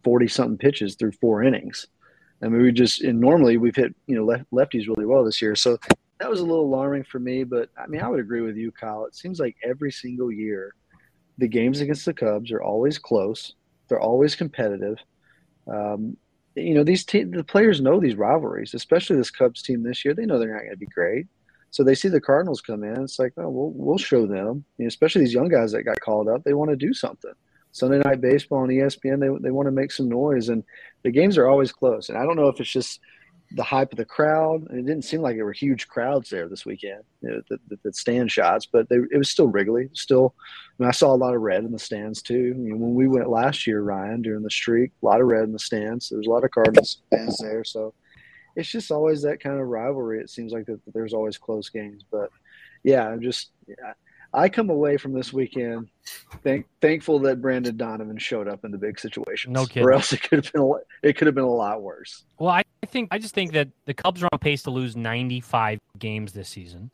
[0.03, 1.87] 40 something pitches through four innings.
[2.41, 5.55] I mean, we just, and normally we've hit, you know, lefties really well this year.
[5.55, 5.77] So
[6.19, 7.43] that was a little alarming for me.
[7.43, 9.05] But I mean, I would agree with you, Kyle.
[9.05, 10.73] It seems like every single year,
[11.37, 13.53] the games against the Cubs are always close,
[13.87, 14.97] they're always competitive.
[15.67, 16.17] Um,
[16.55, 20.13] you know, these te- the players know these rivalries, especially this Cubs team this year.
[20.13, 21.27] They know they're not going to be great.
[21.71, 23.01] So they see the Cardinals come in.
[23.01, 25.99] It's like, oh, we'll, we'll show them, you know, especially these young guys that got
[25.99, 26.43] called up.
[26.43, 27.33] They want to do something.
[27.75, 29.19] Sunday Night Baseball on ESPN.
[29.19, 30.63] They they want to make some noise, and
[31.03, 32.07] the games are always close.
[32.07, 33.01] And I don't know if it's just
[33.51, 34.65] the hype of the crowd.
[34.69, 37.59] And it didn't seem like there were huge crowds there this weekend, you know, the,
[37.67, 39.89] the, the, stand shots, but they, it was still Wrigley.
[39.93, 42.33] Still, I, mean, I, saw a lot of red in the stands too.
[42.33, 45.43] You know, when we went last year, Ryan, during the streak, a lot of red
[45.43, 46.09] in the stands.
[46.09, 47.93] There's a lot of Cardinals fans there, so
[48.55, 50.19] it's just always that kind of rivalry.
[50.21, 52.29] It seems like that there's always close games, but
[52.83, 53.51] yeah, I'm just.
[54.35, 55.87] I come away from this weekend
[56.43, 59.53] thank, thankful that Brendan Donovan showed up in the big situation.
[59.53, 59.83] No kidding.
[59.83, 60.71] Or else it could have been a,
[61.07, 62.23] it could have been a lot worse.
[62.37, 65.79] Well, I think I just think that the Cubs are on pace to lose 95
[65.97, 66.91] games this season.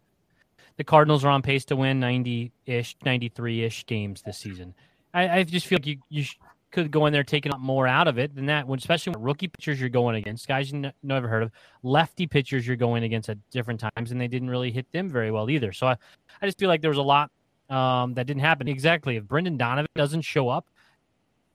[0.77, 4.73] The Cardinals are on pace to win 90-ish, 93-ish games this season.
[5.13, 6.25] I, I just feel like you you
[6.71, 8.67] could go in there taking up more out of it than that.
[8.67, 11.51] When especially when rookie pitchers you're going against, guys you n- never heard of,
[11.83, 15.31] lefty pitchers you're going against at different times, and they didn't really hit them very
[15.31, 15.71] well either.
[15.71, 15.97] So I,
[16.41, 17.31] I just feel like there was a lot
[17.69, 18.67] um, that didn't happen.
[18.67, 19.15] Exactly.
[19.15, 20.67] If Brendan Donovan doesn't show up,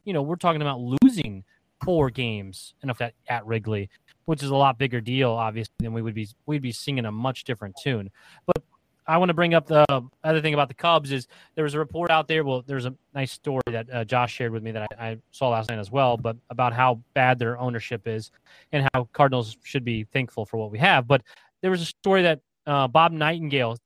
[0.05, 1.45] you know, we're talking about losing
[1.85, 3.91] four games and that at Wrigley,
[4.25, 7.13] which is a lot bigger deal, obviously, than we would be we'd be singing a
[7.13, 8.11] much different tune.
[8.47, 8.63] But
[9.09, 9.85] I want to bring up the
[10.25, 12.45] other thing about the Cubs is there was a report out there.
[12.45, 15.51] Well, there's a nice story that uh, Josh shared with me that I, I, saw
[15.51, 18.33] last night as well, but about how bad their ownership is
[18.73, 21.07] and how Cardinals should be thankful for what we have.
[21.07, 21.23] But
[21.61, 23.77] there was a story that uh, Bob Nightingale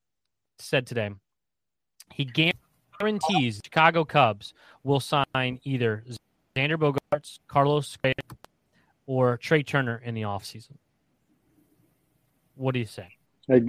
[0.58, 1.10] said today.
[2.12, 4.54] He guarantees Chicago Cubs
[4.84, 6.04] will sign either
[6.56, 7.96] Xander Bogaerts, Carlos
[9.06, 10.76] or Trey Turner in the offseason.
[12.54, 13.16] What do you say?
[13.50, 13.62] Hey,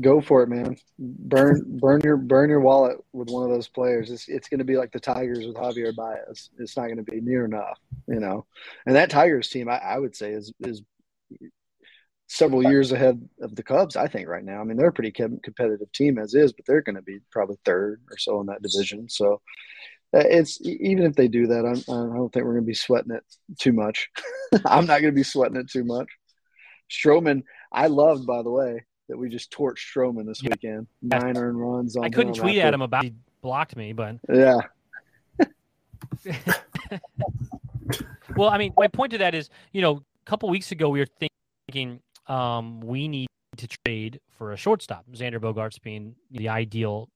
[0.00, 0.76] go for it, man.
[0.98, 4.10] Burn, burn your, burn your wallet with one of those players.
[4.10, 6.50] It's, it's going to be like the Tigers with Javier Baez.
[6.58, 7.78] It's not going to be near enough,
[8.08, 8.46] you know.
[8.84, 10.82] And that Tigers team, I, I would say, is is
[12.26, 13.94] several years ahead of the Cubs.
[13.94, 14.60] I think right now.
[14.60, 17.58] I mean, they're a pretty competitive team as is, but they're going to be probably
[17.64, 19.08] third or so in that division.
[19.08, 19.40] So
[20.14, 22.66] uh, it's even if they do that, I'm, I do not think we're going to
[22.66, 23.24] be sweating it
[23.58, 24.08] too much.
[24.66, 26.08] I'm not going to be sweating it too much.
[26.90, 30.50] Stroman, I loved, by the way, that we just torched Stroman this yeah.
[30.50, 30.86] weekend.
[31.02, 31.96] Nine earned runs.
[31.96, 34.60] I couldn't tweet at him about he blocked me, but yeah.
[38.36, 41.00] well, I mean, my point to that is, you know, a couple weeks ago we
[41.00, 41.06] were
[41.68, 45.04] thinking um, we need to trade for a shortstop.
[45.12, 47.08] Xander Bogaerts being the ideal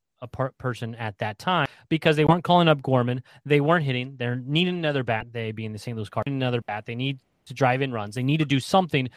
[0.59, 3.23] person at that time because they weren't calling up Gorman.
[3.45, 4.15] They weren't hitting.
[4.17, 5.27] They're needing another bat.
[5.33, 5.97] They being the St.
[5.97, 6.87] Louis Cardinals, another bat.
[6.87, 8.15] They need to drive in runs.
[8.15, 9.09] They need to do something.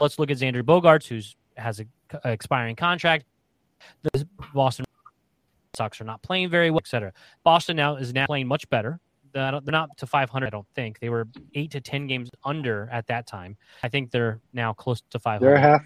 [0.00, 1.86] Let's look at Xander Bogaerts, who's has a,
[2.24, 3.24] a expiring contract.
[4.02, 4.84] The Boston
[5.76, 7.12] Sox are not playing very well, etc.
[7.44, 9.00] Boston now is now playing much better.
[9.32, 10.98] They're not to 500, I don't think.
[11.00, 13.56] They were eight to 10 games under at that time.
[13.82, 15.46] I think they're now close to 500.
[15.46, 15.82] They're half,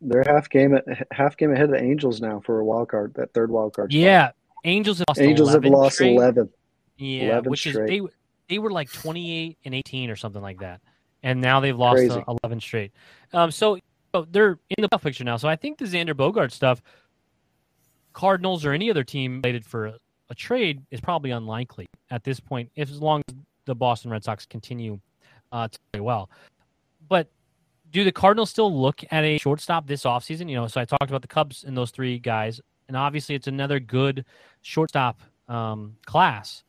[0.00, 0.78] they're half game,
[1.10, 3.90] half game ahead of the Angels now for a wild card, that third wild card.
[3.90, 4.00] Spot.
[4.00, 4.30] Yeah.
[4.64, 6.16] Angels have lost Angels 11 have lost straight.
[6.16, 6.48] 11.
[6.98, 7.22] Yeah.
[7.24, 7.88] 11 which is, straight.
[7.88, 8.00] they,
[8.48, 10.80] they were like 28 and 18 or something like that.
[11.22, 12.22] And now they've lost Crazy.
[12.28, 12.92] uh, 11 straight.
[13.32, 13.78] Um, so,
[14.14, 15.36] so they're in the playoff picture now.
[15.36, 16.80] So I think the Xander Bogart stuff,
[18.12, 19.98] Cardinals or any other team related for a,
[20.30, 23.34] a trade is probably unlikely at this point, if as long as
[23.64, 25.00] the Boston Red Sox continue
[25.50, 26.30] uh, to play well.
[27.08, 27.28] But
[27.90, 30.48] do the Cardinals still look at a shortstop this offseason?
[30.48, 33.48] You know, so I talked about the Cubs and those three guys, and obviously it's
[33.48, 34.24] another good
[34.62, 36.62] shortstop um, class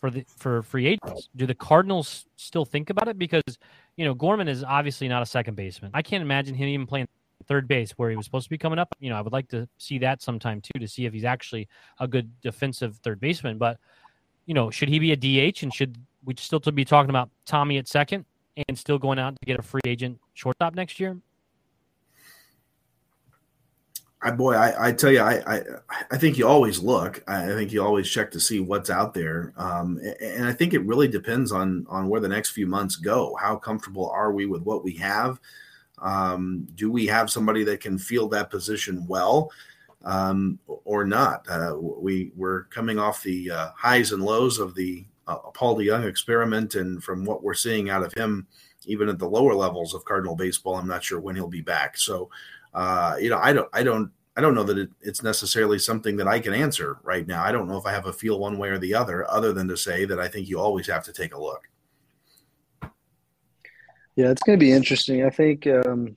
[0.00, 1.28] for the for free agents.
[1.34, 3.18] Do the Cardinals still think about it?
[3.18, 3.58] Because
[3.96, 5.90] you know Gorman is obviously not a second baseman.
[5.94, 7.08] I can't imagine him even playing
[7.46, 8.94] third base where he was supposed to be coming up.
[9.00, 11.68] You know, I would like to see that sometime too to see if he's actually
[12.00, 13.58] a good defensive third baseman.
[13.58, 13.78] But
[14.46, 17.78] you know, should he be a DH and should we still be talking about Tommy
[17.78, 18.24] at second
[18.68, 21.18] and still going out to get a free agent shortstop next year?
[24.24, 25.62] I boy, I, I tell you, I, I
[26.12, 27.24] I think you always look.
[27.26, 30.86] I think you always check to see what's out there, um, and I think it
[30.86, 33.36] really depends on on where the next few months go.
[33.40, 35.40] How comfortable are we with what we have?
[36.00, 39.50] Um, do we have somebody that can field that position well,
[40.04, 41.48] um, or not?
[41.48, 46.06] Uh, we we're coming off the uh, highs and lows of the uh, Paul DeJong
[46.06, 48.46] experiment, and from what we're seeing out of him,
[48.86, 51.98] even at the lower levels of Cardinal baseball, I'm not sure when he'll be back.
[51.98, 52.30] So
[52.74, 56.16] uh, you know, I don't, I don't, I don't know that it, it's necessarily something
[56.16, 57.44] that I can answer right now.
[57.44, 59.68] I don't know if I have a feel one way or the other, other than
[59.68, 61.68] to say that I think you always have to take a look.
[64.16, 65.24] Yeah, it's going to be interesting.
[65.24, 66.16] I think, um,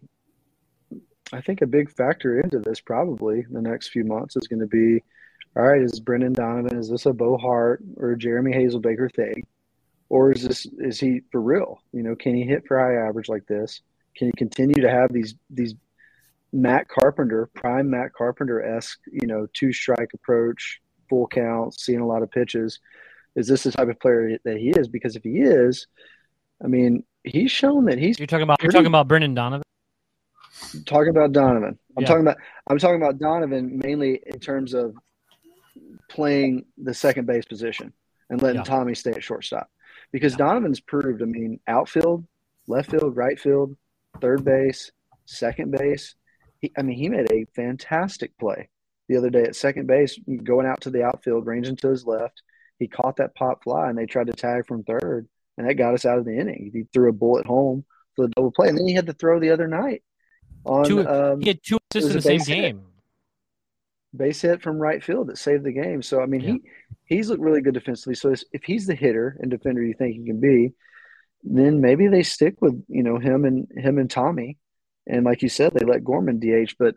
[1.34, 4.68] I think a big factor into this probably the next few months is going to
[4.68, 5.02] be,
[5.58, 9.46] all right, is Brendan Donovan, is this a Bo Hart or Jeremy Hazelbaker thing?
[10.08, 11.82] Or is this, is he for real?
[11.92, 13.82] You know, can he hit for high average like this?
[14.16, 15.74] Can he continue to have these, these
[16.56, 20.80] Matt Carpenter, prime Matt Carpenter esque, you know, two strike approach,
[21.10, 22.80] full count, seeing a lot of pitches.
[23.36, 24.88] Is this the type of player that he is?
[24.88, 25.86] Because if he is,
[26.64, 29.64] I mean, he's shown that he's You're talking about you're talking about Brendan Donovan.
[30.86, 31.78] talking about Donovan.
[31.98, 32.08] I'm Yeah.
[32.08, 32.38] talking about
[32.68, 34.96] I'm talking about Donovan mainly in terms of
[36.10, 37.92] playing the second base position
[38.30, 38.64] and letting Yeah.
[38.64, 39.70] Tommy stay at shortstop.
[40.14, 40.38] Because Yeah.
[40.46, 42.26] Donovan's proved, I mean, outfield,
[42.68, 43.76] left field, right field,
[44.22, 44.92] third base,
[45.26, 46.16] second base.
[46.66, 48.70] He, I mean, he made a fantastic play
[49.08, 52.42] the other day at second base, going out to the outfield, ranging to his left.
[52.80, 55.94] He caught that pop fly, and they tried to tag from third, and that got
[55.94, 56.72] us out of the inning.
[56.74, 57.86] He threw a bullet home
[58.16, 60.04] for the double play, and then he had to throw the other night
[60.66, 62.56] on Two- um, He had two assists in the same base hit.
[62.62, 62.82] game.
[64.16, 66.02] base hit from right field that saved the game.
[66.02, 66.52] So I mean, Yeah.
[66.54, 66.62] he
[67.18, 68.16] he's looked really good defensively.
[68.16, 70.74] So if he's the hitter and defender you think he can be,
[71.44, 74.58] then maybe they stick with you know him and him and Tommy,
[75.08, 76.76] and like you said, they let Gorman DH.
[76.80, 76.96] But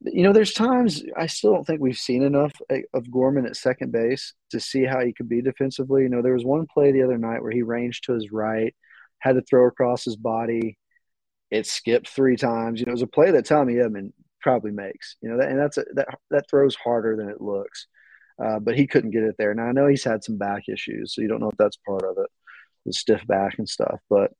[0.00, 3.56] you know, there's times I still don't think we've seen enough eh, of Gorman at
[3.56, 6.02] second base to see how he could be defensively.
[6.02, 8.74] You know, there was one play the other night where he ranged to his right,
[9.18, 10.78] had to throw across his body.
[11.50, 12.80] It skipped three times.
[12.80, 15.16] You know, it was a play that Tommy Edman probably makes.
[15.20, 17.86] You know, that, and that's a, that that throws harder than it looks.
[18.42, 19.54] Uh, but he couldn't get it there.
[19.54, 22.04] Now I know he's had some back issues, so you don't know if that's part
[22.04, 22.30] of it,
[22.86, 24.00] the stiff back and stuff.
[24.08, 24.32] But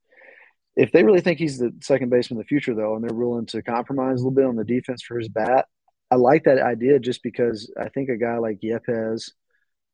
[0.81, 3.45] if they really think he's the second baseman of the future, though, and they're willing
[3.47, 5.65] to compromise a little bit on the defense for his bat,
[6.09, 9.31] I like that idea just because I think a guy like Yepez,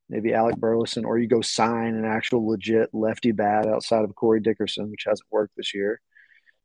[0.08, 4.40] maybe Alec Burleson, or you go sign an actual legit lefty bat outside of Corey
[4.40, 6.00] Dickerson, which hasn't worked this year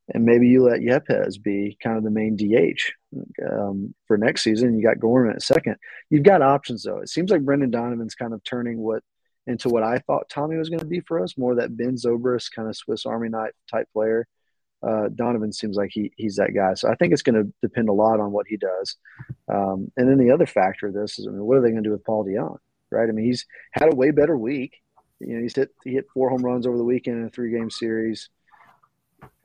[0.10, 2.82] and maybe you let Yepez be kind of the main DH
[3.50, 4.78] um, for next season.
[4.78, 5.78] You got Gorman at second.
[6.10, 7.00] You've got options though.
[7.00, 9.04] It seems like Brendan Donovan's kind of turning what
[9.48, 12.52] into what I thought Tommy was going to be for us, more that Ben Zobrist
[12.56, 14.28] kind of Swiss Army knife type player.
[14.82, 16.74] Uh, Donovan seems like he he's that guy.
[16.74, 18.98] So I think it's going to depend a lot on what he does.
[19.48, 21.84] Um, and then the other factor of this is, I mean, what are they going
[21.84, 22.58] to do with Paul DeJong?
[22.92, 23.08] Right?
[23.08, 24.76] I mean, he's had a way better week.
[25.20, 27.52] You know, he's hit he hit four home runs over the weekend in a three
[27.52, 28.30] game series.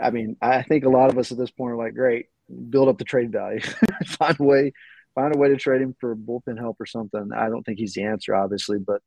[0.00, 2.26] I mean, I think a lot of us at this point are like, great,
[2.70, 3.60] build up the trade value,
[4.06, 4.72] find a way,
[5.14, 7.30] find a way to trade him for bullpen help or something.
[7.36, 9.02] I don't think he's the answer, obviously, but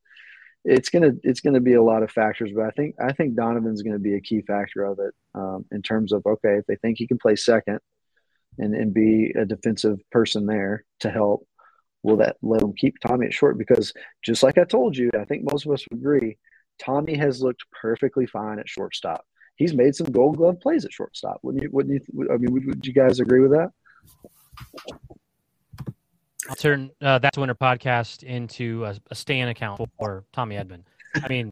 [0.63, 2.51] it's gonna it's gonna be a lot of factors.
[2.55, 5.65] But I think I think Donovan's going to be a key factor of it um,
[5.71, 7.79] in terms of okay, if they think he can play second,
[8.57, 11.47] and, and be a defensive person there to help,
[12.03, 13.57] will that let them keep Tommy at short?
[13.57, 13.93] Because
[14.23, 16.37] just like I told you, I think most of us would agree,
[16.79, 19.25] Tommy has looked perfectly fine at shortstop.
[19.55, 21.39] He's made some Gold Glove plays at shortstop.
[21.43, 21.69] Wouldn't you?
[21.71, 22.27] Wouldn't you?
[22.31, 23.71] I mean, would, would you guys agree with that?
[26.51, 30.83] I'll turn uh, that's winter podcast into a, a Stan account for Tommy Edman.
[31.15, 31.49] I mean,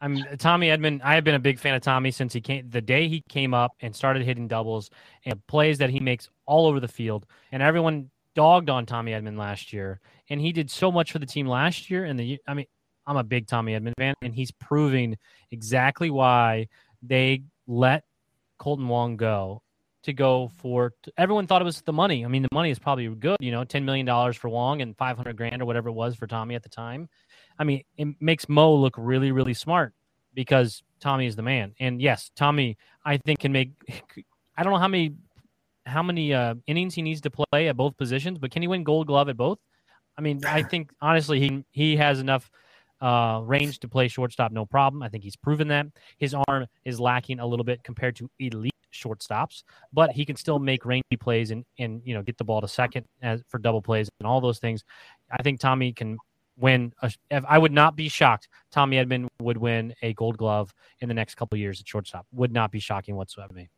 [0.00, 1.00] I'm Tommy Edman.
[1.02, 3.54] I have been a big fan of Tommy since he came the day he came
[3.54, 4.88] up and started hitting doubles
[5.24, 7.26] and plays that he makes all over the field.
[7.50, 9.98] And everyone dogged on Tommy Edman last year,
[10.30, 12.04] and he did so much for the team last year.
[12.04, 12.66] And the I mean,
[13.04, 15.18] I'm a big Tommy Edman fan, and he's proving
[15.50, 16.68] exactly why
[17.02, 18.04] they let
[18.60, 19.62] Kolten Wong go
[20.06, 22.24] to go for everyone thought it was the money.
[22.24, 25.36] I mean, the money is probably good, you know, $10 million for Wong and 500
[25.36, 27.08] grand or whatever it was for Tommy at the time.
[27.58, 29.94] I mean, it makes Mo look really, really smart
[30.32, 31.74] because Tommy is the man.
[31.80, 33.72] And yes, Tommy, I think can make,
[34.56, 35.14] I don't know how many,
[35.84, 38.84] how many uh, innings he needs to play at both positions, but can he win
[38.84, 39.58] gold glove at both?
[40.16, 42.48] I mean, I think honestly, he, he has enough
[43.00, 45.02] uh, range to play shortstop, no problem.
[45.02, 45.86] I think he's proven that.
[46.18, 50.58] His arm is lacking a little bit compared to elite shortstops, but he can still
[50.58, 53.82] make rangy plays and, and you know get the ball to second as, for double
[53.82, 54.84] plays and all those things.
[55.30, 56.18] I think Tommy can
[56.56, 56.92] win.
[57.02, 57.12] A,
[57.48, 58.48] I would not be shocked.
[58.70, 62.26] Tommy Edman would win a Gold Glove in the next couple years at shortstop.
[62.32, 63.52] Would not be shocking whatsoever.
[63.52, 63.68] Me.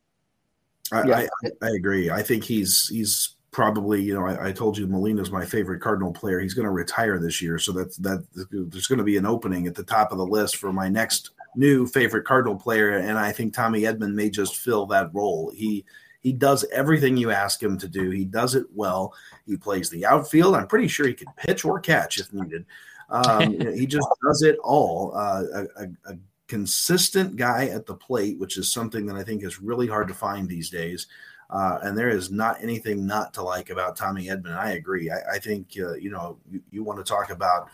[0.93, 1.27] I, yeah.
[1.45, 2.11] I, I agree.
[2.11, 6.13] I think he's he's probably, you know, I, I, told you Molina's my favorite Cardinal
[6.13, 6.39] player.
[6.39, 8.25] He's going to retire this year, so that's that.
[8.51, 11.31] There's going to be an opening at the top of the list for my next
[11.57, 15.51] new favorite Cardinal player, and I think Tommy Edman may just fill that role.
[15.55, 15.85] He
[16.21, 18.11] he does everything you ask him to do.
[18.11, 19.15] He does it well.
[19.47, 20.55] He plays the outfield.
[20.55, 22.67] I'm pretty sure he can pitch or catch if needed.
[23.09, 25.13] Um, he just does it all.
[25.15, 26.19] Uh, a, a, a
[26.49, 30.15] consistent guy at the plate, which is something that I think is really hard to
[30.15, 31.07] find these days.
[31.51, 34.57] Uh, and there is not anything not to like about Tommy Edman.
[34.57, 35.11] I agree.
[35.11, 37.69] I, I think uh, you know you, you, want to talk about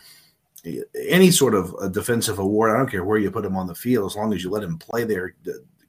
[0.95, 2.71] any sort of a defensive award.
[2.71, 4.63] I don't care where you put him on the field, as long as you let
[4.63, 5.35] him play there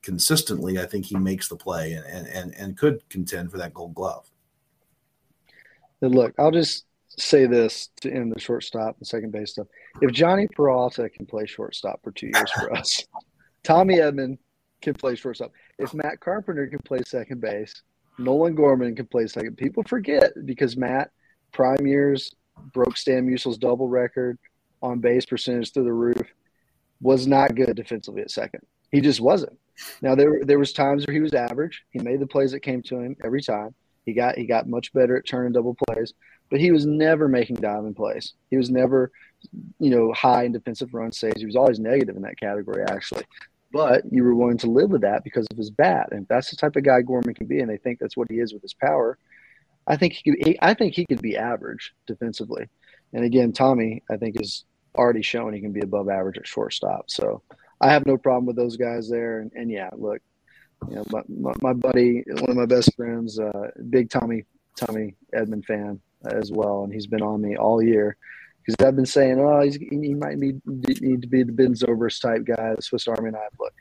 [0.03, 0.79] consistently.
[0.79, 4.31] I think he makes the play and and and could contend for that Gold Glove.
[6.03, 6.85] And look, I'll just
[7.19, 9.67] say this to end the shortstop and second base stuff.
[10.03, 13.05] If Jhonny Peralta can play shortstop for two years for us,
[13.65, 14.39] Tommy Edman
[14.83, 15.53] can play shortstop.
[15.79, 17.83] If Matt Carpenter can play second base,
[18.19, 19.57] Nolan Gorman can play second.
[19.57, 21.11] People forget because Matt,
[21.53, 22.35] prime years,
[22.73, 24.39] broke Stan Musial's double record
[24.83, 26.27] on base percentage through the roof,
[27.01, 28.61] was not good defensively at second.
[28.91, 29.59] He just wasn't.
[30.01, 31.85] Now there there was times where he was average.
[31.91, 33.75] He made the plays that came to him every time.
[34.05, 36.15] He got he got much better at turning double plays,
[36.51, 38.35] but he was never making diamond plays.
[38.51, 39.13] He was never,
[39.79, 41.41] you know, high in defensive run saves.
[41.41, 43.25] He was always negative in that category actually
[43.77, 46.09] but you were willing to live with that because of his bat.
[46.11, 48.39] And that's the type of guy Gorman can be, and they think that's what he
[48.39, 49.19] is with his power.
[49.87, 52.69] I think he could, I think he could be average defensively.
[53.13, 54.65] And again, Tommy, I think is
[54.97, 57.11] already shown he can be above average at shortstop.
[57.11, 57.43] So
[57.81, 59.41] I have no problem with those guys there.
[59.41, 60.21] And, and yeah, look,
[60.89, 64.45] you know, my, my, my, buddy, one of my best friends, uh, big Tommy
[64.77, 68.17] Tommy Edman fan as well, and he's been on me all year
[68.65, 72.45] because I've been saying, oh, he might need, need to be the Ben Zobrist type
[72.45, 73.53] guy, the Swiss Army knife.
[73.59, 73.73] Look,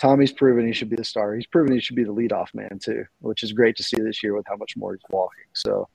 [0.00, 1.34] Tommy's proven he should be the star.
[1.34, 4.22] He's proven he should be the leadoff man too, which is great to see this
[4.22, 5.44] year with how much more he's walking.
[5.54, 5.88] So,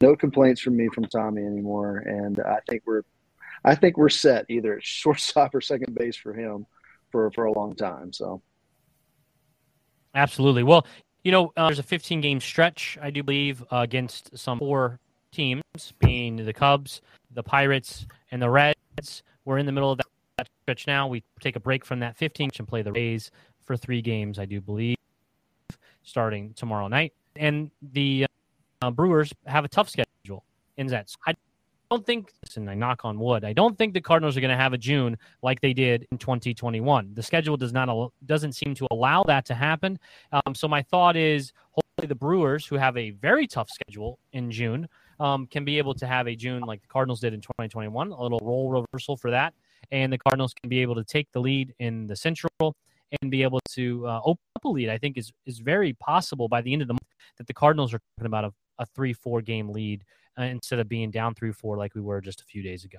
[0.00, 3.02] no complaints from me from Tommy anymore, and I think we're,
[3.64, 6.66] I think we're set either at shortstop or second base for him
[7.10, 8.12] for for a long time.
[8.12, 8.42] So,
[10.14, 10.62] absolutely.
[10.62, 10.86] Well,
[11.24, 14.98] you know, uh, there's a 15 game stretch, I do believe, uh, against some four
[15.32, 15.62] teams,
[15.98, 19.22] being the Cubs, the Pirates, and the Reds.
[19.44, 21.08] We're in the middle of that stretch now.
[21.08, 23.30] We take a break from that 15 and play the Rays
[23.64, 24.96] for three games, I do believe,
[26.02, 27.12] starting tomorrow night.
[27.36, 28.26] And the
[28.82, 30.44] uh, Brewers have a tough schedule
[30.76, 31.12] in that.
[31.26, 31.34] I
[31.90, 34.56] don't think, and I knock on wood, I don't think the Cardinals are going to
[34.56, 37.14] have a June like they did in 2021.
[37.14, 39.98] The schedule does not doesn't seem to allow that to happen.
[40.32, 44.50] Um, so my thought is, hopefully, the Brewers, who have a very tough schedule in
[44.50, 44.88] June,
[45.20, 48.22] um, can be able to have a June like the Cardinals did in 2021, a
[48.22, 49.54] little role reversal for that.
[49.90, 52.74] And the Cardinals can be able to take the lead in the Central
[53.22, 54.90] and be able to uh, open up a lead.
[54.90, 57.94] I think is is very possible by the end of the month that the Cardinals
[57.94, 60.04] are talking about a, a three four game lead
[60.38, 62.98] uh, instead of being down three four like we were just a few days ago.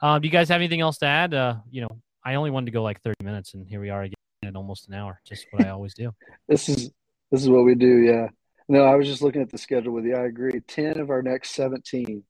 [0.00, 1.34] Um, do you guys have anything else to add?
[1.34, 1.88] Uh, you know,
[2.24, 4.14] I only wanted to go like 30 minutes, and here we are again
[4.44, 5.20] at almost an hour.
[5.26, 6.12] Just what I always do.
[6.48, 6.90] this is
[7.30, 7.98] this is what we do.
[7.98, 8.28] Yeah.
[8.68, 10.16] No, I was just looking at the schedule with you.
[10.16, 10.60] I agree.
[10.60, 12.24] 10 of our next 17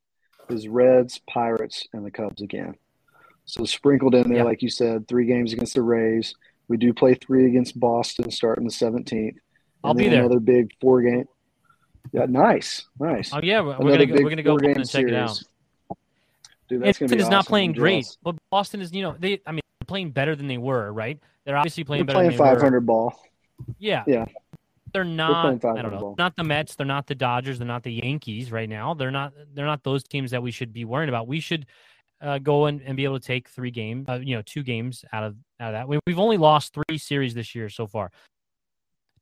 [0.51, 2.75] is Reds, Pirates, and the Cubs again.
[3.47, 4.47] So sprinkled in there, yep.
[4.47, 6.35] like you said, three games against the Rays.
[6.69, 9.37] We do play three against Boston starting the 17th.
[9.83, 10.25] I'll be there.
[10.25, 11.27] Another big four game.
[12.13, 13.33] Yeah, nice, nice.
[13.33, 15.41] Oh yeah, we're, we're gonna go, we're gonna go and check it out.
[16.69, 17.31] Dude, that's Edmonton gonna be is awesome.
[17.31, 18.93] not playing great, but Boston is.
[18.93, 19.41] You know, they.
[19.47, 20.93] I mean, they're playing better than they were.
[20.93, 21.19] Right?
[21.45, 22.29] They're obviously playing They're better.
[22.29, 23.15] playing than they 500 ball.
[23.79, 24.03] Yeah.
[24.07, 24.27] Yeah.
[24.93, 25.61] They're not.
[25.61, 26.01] playing I don't know.
[26.01, 26.15] ball.
[26.19, 26.75] Not the Mets.
[26.75, 27.59] They're not the Dodgers.
[27.59, 28.95] They're not the Yankees right now.
[28.95, 29.33] They're not.
[29.55, 31.29] They're not those teams that we should be worrying about.
[31.29, 31.67] We should
[32.21, 34.07] uh, go and, and be able to take three games.
[34.09, 35.89] Uh, you know, two games out of out of that.
[35.89, 38.11] We, we've only lost three series this year so far.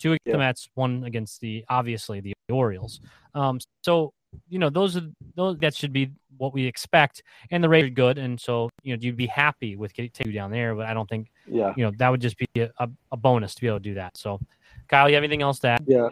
[0.04, 0.32] Two against Yeah.
[0.32, 3.00] the Mets, one against the obviously the Orioles.
[3.34, 4.12] Um, so
[4.50, 7.22] you know those are those that should be what we expect.
[7.50, 10.32] And the Rays are good, and so you know you'd be happy with getting taking
[10.32, 10.74] you down there.
[10.74, 13.54] But I don't think Yeah, you know that would just be a, a, a bonus
[13.54, 14.18] to be able to do that.
[14.18, 14.40] So,
[14.88, 15.84] Kyle, you have anything else to add?
[15.86, 16.10] yeah.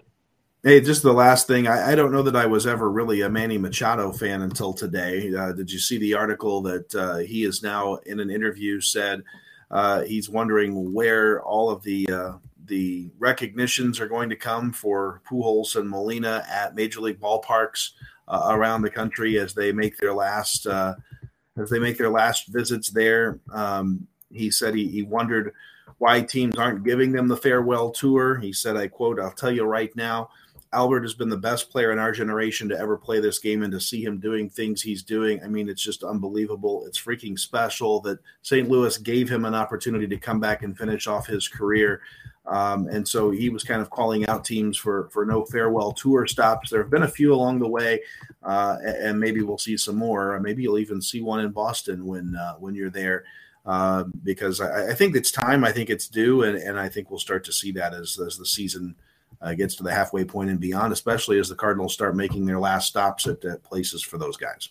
[0.62, 1.66] Hey, just the last thing.
[1.68, 5.34] I, I don't know that I was ever really a Manny Machado fan until today.
[5.34, 9.22] Uh, did you see the article that uh, he is now in an interview said
[9.70, 12.32] uh, he's wondering where all of the uh,
[12.72, 17.90] the recognitions are going to come for Pujols and Molina at major league ballparks
[18.28, 20.94] uh, around the country as they make their last uh,
[21.58, 23.40] as they make their last visits there.
[23.52, 25.52] Um, he said he, he wondered
[25.98, 28.38] why teams aren't giving them the farewell tour.
[28.38, 30.30] He said, "I quote: I'll tell you right now."
[30.72, 33.72] Albert has been the best player in our generation to ever play this game, and
[33.72, 36.84] to see him doing things he's doing, I mean, it's just unbelievable.
[36.86, 38.68] It's freaking special that St.
[38.68, 42.00] Louis gave him an opportunity to come back and finish off his career.
[42.46, 46.26] Um, and so he was kind of calling out teams for for no farewell tour
[46.26, 46.70] stops.
[46.70, 48.00] There have been a few along the way,
[48.42, 50.40] uh, and maybe we'll see some more.
[50.40, 53.24] Maybe you'll even see one in Boston when uh, when you're there.
[53.64, 55.62] Uh, because I, I think it's time.
[55.62, 58.36] I think it's due, and, and I think we'll start to see that as as
[58.36, 58.96] the season
[59.42, 62.60] uh, gets to the halfway point and beyond, especially as the Cardinals start making their
[62.60, 64.70] last stops at, at places for those guys.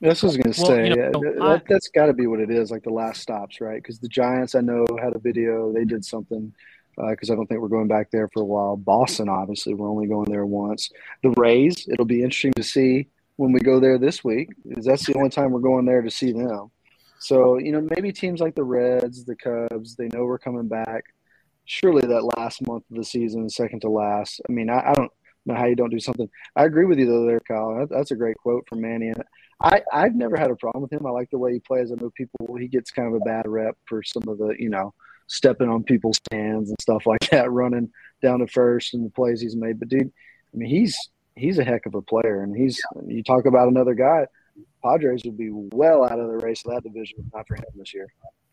[0.00, 2.12] This was going to Well, say you know, yeah, th- I- that, that's got to
[2.12, 3.82] be what it is, like the last stops, right?
[3.82, 5.72] Because the Giants, I know, had a video.
[5.72, 6.52] They did something
[6.96, 8.76] because I don't think we're going back there for a while.
[8.76, 10.90] Boston, obviously, we're only going there once.
[11.22, 15.06] The Rays, it'll be interesting to see when we go there this week, because that's
[15.06, 16.70] the only time we're going there to see them.
[17.18, 21.04] So, you know, maybe teams like the Reds, the Cubs, they know we're coming back.
[21.64, 24.40] Surely that last month of the season, second to last.
[24.48, 25.10] I mean, I, I don't
[25.46, 26.28] know how you don't do something.
[26.56, 27.78] I agree with you though, there, Kyle.
[27.78, 29.08] That, that's a great quote from Manny.
[29.08, 29.22] And
[29.60, 31.06] I, I've never had a problem with him.
[31.06, 31.90] I like the way he plays.
[31.90, 34.68] I know people he gets kind of a bad rep for some of the, you
[34.68, 34.92] know,
[35.26, 37.90] stepping on people's hands and stuff like that, running
[38.22, 39.78] down to first and the plays he's made.
[39.78, 40.12] But dude,
[40.52, 40.96] I mean, he's
[41.36, 44.26] he's a heck of a player, and he's you talk about another guy.
[44.82, 47.64] Padres would be well out of the race of that division if not for him
[47.74, 48.06] this year.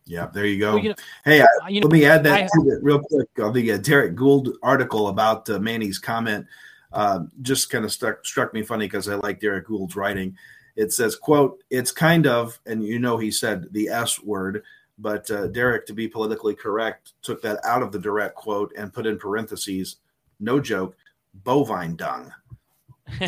[0.06, 0.76] Yeah, there you go.
[0.76, 0.96] Well, you know,
[1.26, 3.28] hey, I, you know, let me add that I- to it real quick.
[3.42, 6.46] Uh, the uh, Derrick Goold article about uh, Manny's comment
[6.94, 10.36] uh, just kind of struck struck me funny because I like Derrick Goold's writing.
[10.76, 14.64] It says, "quote It's kind of," and you know he said the S word,
[14.98, 18.94] but uh, Derrick, to be politically correct, took that out of the direct quote and
[18.94, 19.98] put in parentheses,
[20.40, 20.96] "No joke,
[21.44, 22.32] bovine dung."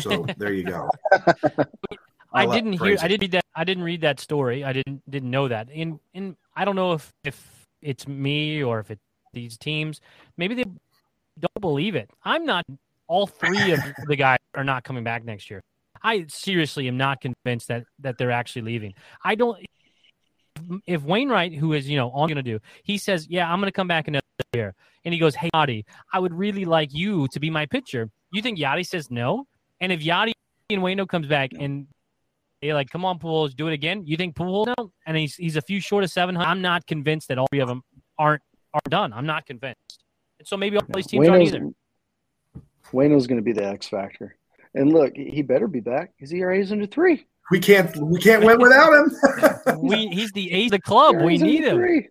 [0.00, 0.90] So there you go.
[2.34, 2.96] I didn't hear.
[3.00, 3.44] I didn't read that.
[3.54, 4.64] I didn't read that story.
[4.64, 5.68] I didn't didn't know that.
[5.74, 8.98] And and I don't know if if it's me or if it
[9.32, 10.00] these teams.
[10.36, 12.10] Maybe they don't believe it.
[12.24, 12.64] I'm not.
[13.06, 15.60] All three of the guys are not coming back next year.
[16.02, 18.94] I seriously am not convinced that that they're actually leaving.
[19.22, 19.64] I don't.
[20.86, 23.68] If Wainwright, who is you know all going to do, he says, "Yeah, I'm going
[23.68, 24.22] to come back another
[24.54, 24.74] year,"
[25.04, 28.42] and he goes, "Hey, Yadi, I would really like you to be my pitcher." You
[28.42, 29.46] think Yadi says no?
[29.80, 30.32] And if Yadi
[30.70, 31.86] and Waino comes back and
[32.68, 34.02] they like, come on, Pujols, do it again.
[34.06, 34.90] You think Pujols now?
[35.06, 36.48] And he's he's a few short of seven hundred.
[36.48, 37.82] I'm not convinced that all three of them
[38.18, 38.42] aren't
[38.72, 39.12] are done.
[39.12, 40.02] I'm not convinced.
[40.38, 41.70] And so maybe all these teams aren't either.
[42.92, 44.36] Waino's going to be the X factor.
[44.74, 47.26] And look, he better be back because he ERA's under three.
[47.50, 49.12] We can't we can't win without him.
[49.78, 51.16] We he's the ace of the club.
[51.16, 51.76] We ERA's under need him.
[51.76, 52.08] three.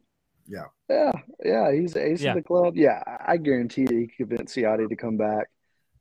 [0.47, 0.65] Yeah.
[0.89, 1.11] Yeah.
[1.43, 1.71] Yeah.
[1.73, 2.31] He's the ace Yeah.
[2.31, 2.75] of the club.
[2.75, 3.01] Yeah.
[3.05, 5.49] I- I guarantee that he could convince Yadi to come back.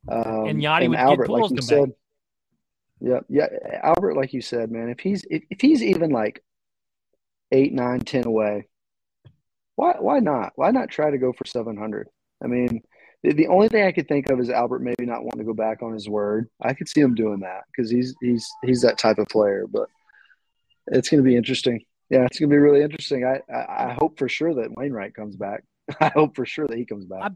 [0.07, 1.85] Um, And Yadi would get Albert, Pujols like you to said.
[1.89, 1.95] back.
[3.03, 3.19] Yeah.
[3.29, 3.47] Yeah.
[3.83, 6.41] Albert, like you said, man, if he's if, if he's even like
[7.51, 8.67] eight, nine, ten away,
[9.75, 10.53] why why not?
[10.55, 12.07] Why not try to go for seven hundred?
[12.41, 12.81] I mean,
[13.23, 15.53] the, the only thing I could think of is Albert maybe not wanting to go
[15.53, 16.49] back on his word.
[16.61, 19.65] I could see him doing that because he's he's he's that type of player.
[19.69, 19.89] But
[20.87, 21.83] it's going to be interesting.
[22.09, 23.25] Yeah, it's going to be really interesting.
[23.25, 25.63] I, I I hope for sure that Wainwright comes back.
[25.99, 27.23] I hope for sure that he comes back.
[27.23, 27.29] I-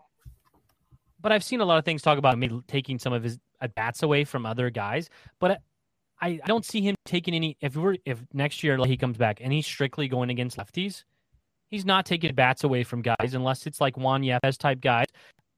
[1.20, 3.76] But I've seen a lot of things talk about me taking some of his at
[3.76, 5.10] bats away from other guys.
[5.40, 5.62] But
[6.22, 7.58] I, I don't see him taking any.
[7.62, 11.04] If we're if next year he comes back and he's strictly going against lefties,
[11.70, 15.08] he's not taking bats away from guys unless it's like Juan Yepez type guys.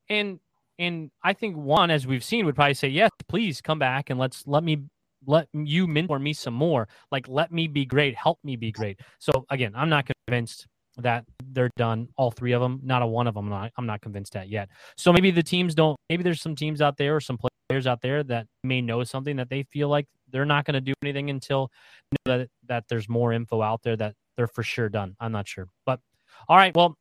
[0.09, 0.39] And
[0.77, 4.19] and I think Juan, as we've seen, would probably say, yes, please come back and
[4.19, 4.83] let's let me
[5.25, 6.87] let you mentor me some more.
[7.11, 8.99] Like let me be great, help me be great.
[9.19, 10.67] So again, I'm not convinced
[11.03, 12.07] that they're done.
[12.17, 13.45] All three of them, not a one of them.
[13.45, 14.69] I'm not, I'm not convinced at yet.
[14.97, 15.97] So maybe the teams don't.
[16.09, 17.37] Maybe there's some teams out there or some
[17.69, 20.81] players out there that may know something that they feel like they're not going to
[20.81, 21.71] do anything until
[22.25, 25.15] that that there's more info out there that they're for sure done.
[25.19, 25.99] I'm not sure, but
[26.47, 26.75] all right.
[26.75, 26.95] Well,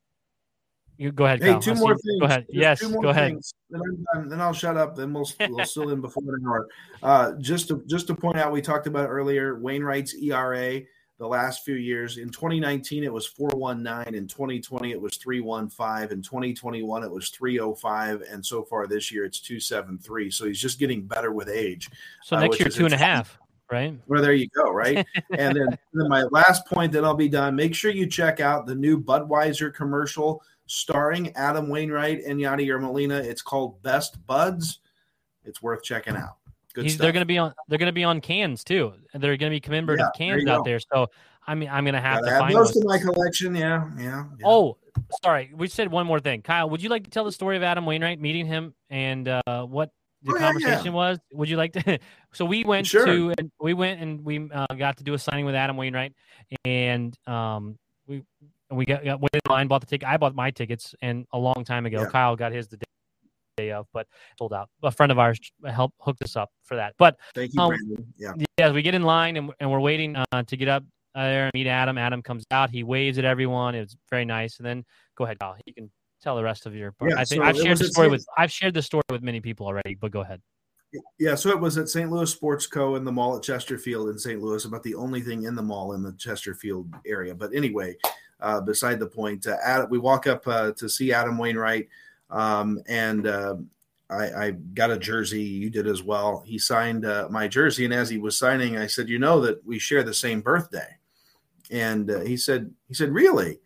[0.98, 1.40] you go ahead.
[1.40, 1.60] Hey, Kyle.
[1.60, 2.20] two more see- things.
[2.20, 2.46] Go ahead.
[2.46, 3.30] Just yes, go ahead.
[3.30, 3.54] things.
[3.70, 4.28] Then, I'm done.
[4.28, 4.96] then I'll shut up.
[4.96, 6.66] Then we'll we'll still in before an hour.
[7.02, 9.58] Uh, just to just to point out, we talked about earlier.
[9.60, 10.80] Wainwright's ERA
[11.18, 12.16] the last few years.
[12.16, 14.14] In 2019, it was 419.
[14.14, 16.12] In 2020, it was 315.
[16.16, 18.22] In 2021, it was 305.
[18.30, 20.30] And so far this year, it's 273.
[20.30, 21.90] So he's just getting better with age.
[22.22, 23.36] So uh, next year, two and a half,
[23.70, 23.98] right?
[24.06, 25.04] Well, there you go, right?
[25.36, 27.56] and then, then my last point, then I'll be done.
[27.56, 33.16] Make sure you check out the new Budweiser commercial starring Adam Wainwright and Yadier Molina.
[33.16, 34.78] It's called Best Buds.
[35.44, 36.37] It's worth checking out.
[36.78, 37.02] Good He's, stuff.
[37.02, 37.52] they're going to be on.
[37.66, 38.92] They're going to be on cans too.
[39.12, 40.70] They're going to be commemorative Yeah, cans you out go.
[40.70, 40.78] there.
[40.92, 41.08] So
[41.46, 42.82] I mean, I'm going to have Gotta to find those those.
[42.82, 43.54] to my collection.
[43.56, 44.24] Yeah, yeah.
[44.38, 44.46] yeah.
[44.46, 44.76] Oh,
[45.24, 45.50] sorry.
[45.54, 46.42] We said one more thing.
[46.42, 49.64] Kyle, would you like to tell the story of Adam Wainwright meeting him and uh,
[49.66, 49.90] what
[50.22, 51.18] the Oh, yeah, conversation was?
[51.32, 51.98] Would you like to?
[52.32, 53.06] so we went Sure.
[53.06, 56.12] to and we went and we uh, got to do a signing with Adam Wainwright,
[56.64, 57.76] and um,
[58.06, 58.22] we
[58.70, 60.06] we got, got went in line, bought the ticket.
[60.08, 62.08] I bought my tickets, and a long time ago, Yeah.
[62.10, 62.84] Kyle got his the day-
[63.58, 64.06] day of, but
[64.38, 64.68] sold out.
[64.82, 66.94] A friend of ours helped hooked us up for that.
[66.98, 68.12] But Thank you, um, Brandon.
[68.16, 68.32] Yeah.
[68.58, 70.84] yeah, we get in line and, and we're waiting uh, to get up
[71.14, 71.98] there and meet Adam.
[71.98, 72.70] Adam comes out.
[72.70, 73.74] He waves at everyone.
[73.74, 74.58] It was very nice.
[74.58, 74.84] And then
[75.16, 75.56] go ahead, Kyle.
[75.66, 75.90] You can
[76.22, 76.94] tell the rest of your.
[77.02, 79.40] Yeah, I think so I've shared the story with I've shared the story with many
[79.40, 79.94] people already.
[79.94, 80.40] But go ahead.
[81.18, 82.10] Yeah, so it was at St.
[82.10, 82.96] Louis Sports Co.
[82.96, 84.40] in the mall at Chesterfield in St.
[84.40, 87.34] Louis, about the only thing in the mall in the Chesterfield area.
[87.34, 87.94] But anyway,
[88.40, 91.88] uh, beside the point, uh, Ad, we walk up uh, to see Adam Wainwright,
[92.30, 93.56] um, and uh,
[94.10, 95.42] I, I got a jersey.
[95.42, 96.42] You did as well.
[96.46, 99.64] He signed uh, my jersey, and as he was signing, I said, "You know that
[99.66, 100.96] we share the same birthday,"
[101.70, 103.60] and uh, he said, "He said, really?"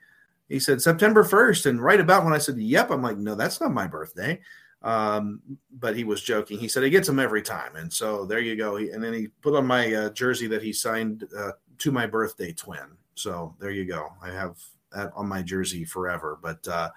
[0.48, 3.60] He said September first, and right about when I said, "Yep," I'm like, "No, that's
[3.60, 4.40] not my birthday."
[4.82, 5.40] Um,
[5.78, 6.58] but he was joking.
[6.58, 8.76] He said he gets them every time, and so there you go.
[8.76, 12.06] He, and then he put on my uh, jersey that he signed uh, to my
[12.06, 12.96] birthday twin.
[13.14, 14.08] So there you go.
[14.20, 14.58] I have
[14.92, 16.38] that on my jersey forever.
[16.42, 16.90] But uh,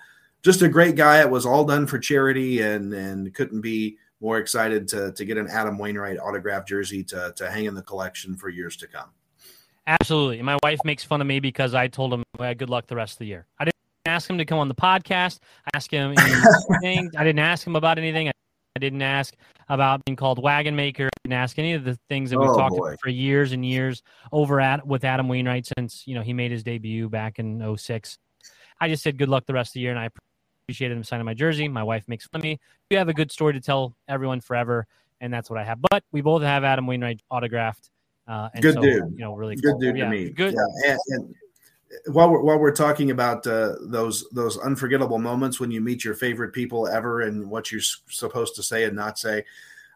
[0.45, 1.19] just a great guy.
[1.21, 5.37] It was all done for charity, and and couldn't be more excited to to get
[5.37, 9.09] an Adam Wainwright autographed jersey to to hang in the collection for years to come.
[9.87, 10.41] Absolutely.
[10.43, 13.13] My wife makes fun of me because I told him well, good luck the rest
[13.13, 13.47] of the year.
[13.59, 13.75] I didn't
[14.05, 15.39] ask him to come on the podcast.
[15.65, 17.11] I asked him anything.
[17.17, 18.29] I didn't ask him about anything.
[18.29, 18.31] I,
[18.79, 19.33] didn't ask
[19.69, 21.05] about being called wagon maker.
[21.05, 22.87] I didn't ask any of the things that we've Oh, talked boy.
[22.89, 26.51] about for years and years over at with Adam Wainwright since you know he made
[26.51, 28.17] his debut back in 06.
[28.81, 30.09] I just said good luck the rest of the year, and I
[30.66, 31.68] appreciated him signing my jersey.
[31.68, 32.59] My wife makes fun of me.
[32.89, 34.88] You have a good story to tell everyone forever,
[35.22, 35.80] and that's what I have.
[35.91, 37.91] But we both have Adam Wainwright autographed.
[38.28, 39.11] Uh, and Good so, dude.
[39.13, 39.80] You know, really good cool.
[39.80, 40.30] dude yeah, to me.
[40.32, 40.55] Good.
[40.55, 41.36] Yeah, and, and
[42.07, 46.16] while we're while we're talking about uh, those those unforgettable moments when you meet your
[46.16, 49.45] favorite people ever and what you're supposed to say and not say,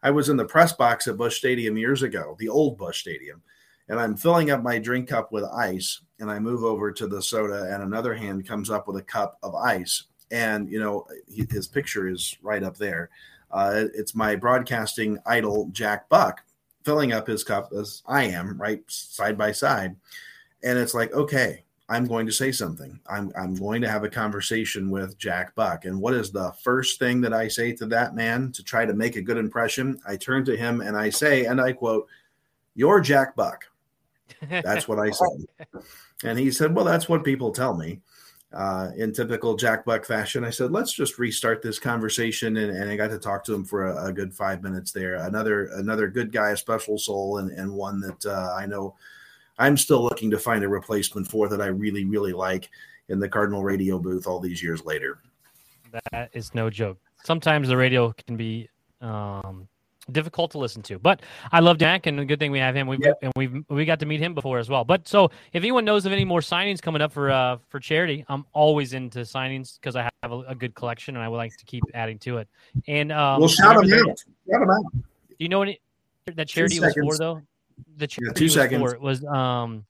[0.04, 3.42] I was in the press box at Busch Stadium years ago, the old Busch Stadium,
[3.88, 7.24] and I'm filling up my drink cup with ice, and I move over to the
[7.24, 11.46] soda, and another hand comes up with a cup of ice, and you know he,
[11.50, 13.10] his picture is right up there.
[13.52, 16.42] Uh, it's my broadcasting idol Jack Buck
[16.84, 19.96] filling up his cup as I am, right side by side.
[20.64, 23.00] And it's like, okay, I'm going to say something.
[23.10, 25.86] I'm I'm going to have a conversation with Jack Buck.
[25.86, 28.94] And what is the first thing that I say to that man to try to
[28.94, 30.00] make a good impression?
[30.08, 32.08] I turn to him and I say, and I quote,
[32.76, 33.66] "You're Jack Buck."
[34.50, 35.82] That's what I said.
[36.24, 38.02] And he said, Well, that's what people tell me.
[38.52, 42.58] Uh, in typical Jack Buck fashion, I said, Let's just restart this conversation.
[42.58, 45.16] And, and I got to talk to him for a, a good five minutes there.
[45.16, 48.96] Another another good guy, a special soul, and, and one that uh, I know
[49.60, 52.70] I'm still looking to find a replacement for that I really, really like
[53.10, 55.20] in the Cardinal radio booth all these years later.
[56.12, 56.98] That is no joke.
[57.26, 58.70] Sometimes the radio can be
[59.02, 59.68] um,
[60.10, 62.88] difficult to listen to, but I love Jack, and a good thing we have him.
[62.88, 63.20] We Yep.
[63.22, 64.84] and we we got to meet him before as well.
[64.84, 68.26] But so, if anyone knows of any more signings coming up for uh for charity,
[68.28, 71.56] I'm always into signings because I have a, a good collection and I would like
[71.58, 72.48] to keep adding to it.
[72.88, 74.20] And um, we'll shout them out.
[74.52, 74.84] Shout him out.
[74.94, 75.80] Do you know any
[76.36, 77.42] that charity was for though?
[77.98, 78.94] The charity two was seconds.
[78.94, 79.86] for was um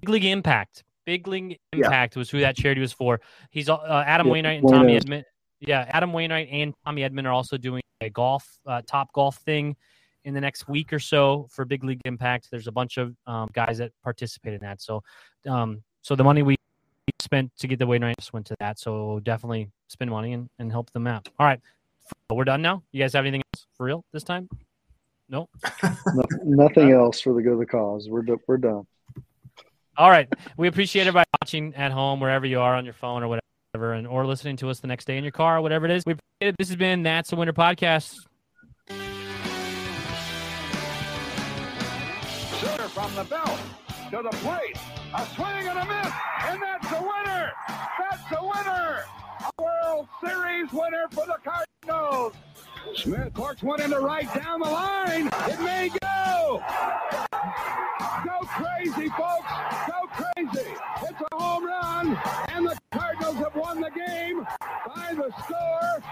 [0.00, 0.84] Big League Impact.
[1.06, 3.20] Big League Impact was who that charity was for.
[3.50, 5.00] He's uh, Adam Yeah, Wainwright and Tommy.
[5.00, 5.24] Edman.
[5.60, 9.76] Yeah, Adam Wainwright and Tommy Edman are also doing a golf uh, top golf thing
[10.24, 12.50] in the next week or so for Big League Impact.
[12.50, 14.80] There's a bunch of um, guys that participate in that.
[14.80, 15.02] So,
[15.46, 16.56] um, so the money we
[17.20, 18.78] spent to get the Wainwright just went to that.
[18.78, 21.28] So definitely spend money and, and help them out.
[21.38, 21.60] All right,
[22.30, 22.82] we're done now.
[22.92, 24.48] You guys have anything else for real this time?
[25.28, 25.48] No.
[25.82, 28.08] No, nothing else for the good of the cause.
[28.08, 28.86] We're do- we're done.
[29.98, 30.28] All right.
[30.56, 33.44] We appreciate everybody watching at home, wherever you are on your phone or whatever,
[33.84, 36.04] and or listening to us the next day in your car, whatever it is.
[36.06, 36.56] We appreciate it.
[36.58, 38.14] This has been That's a Winner podcast.
[42.58, 43.58] Sugar from the belt
[44.10, 44.76] to the plate.
[45.14, 46.12] A swing and a miss,
[46.46, 47.52] and that's a winner.
[47.98, 49.04] That's a winner.
[49.40, 52.34] A World Series winner for the Cardinals.
[52.94, 55.28] Smith corks one into right down the line.
[55.48, 56.62] It may go.
[58.24, 59.52] Go crazy, folks.
[59.86, 60.70] Go crazy.
[61.02, 62.18] It's a home run,
[62.48, 64.46] and the Cardinals have won the game
[64.86, 66.02] by the score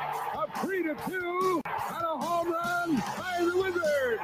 [0.43, 4.21] of three to two, and a home run by the Wizard.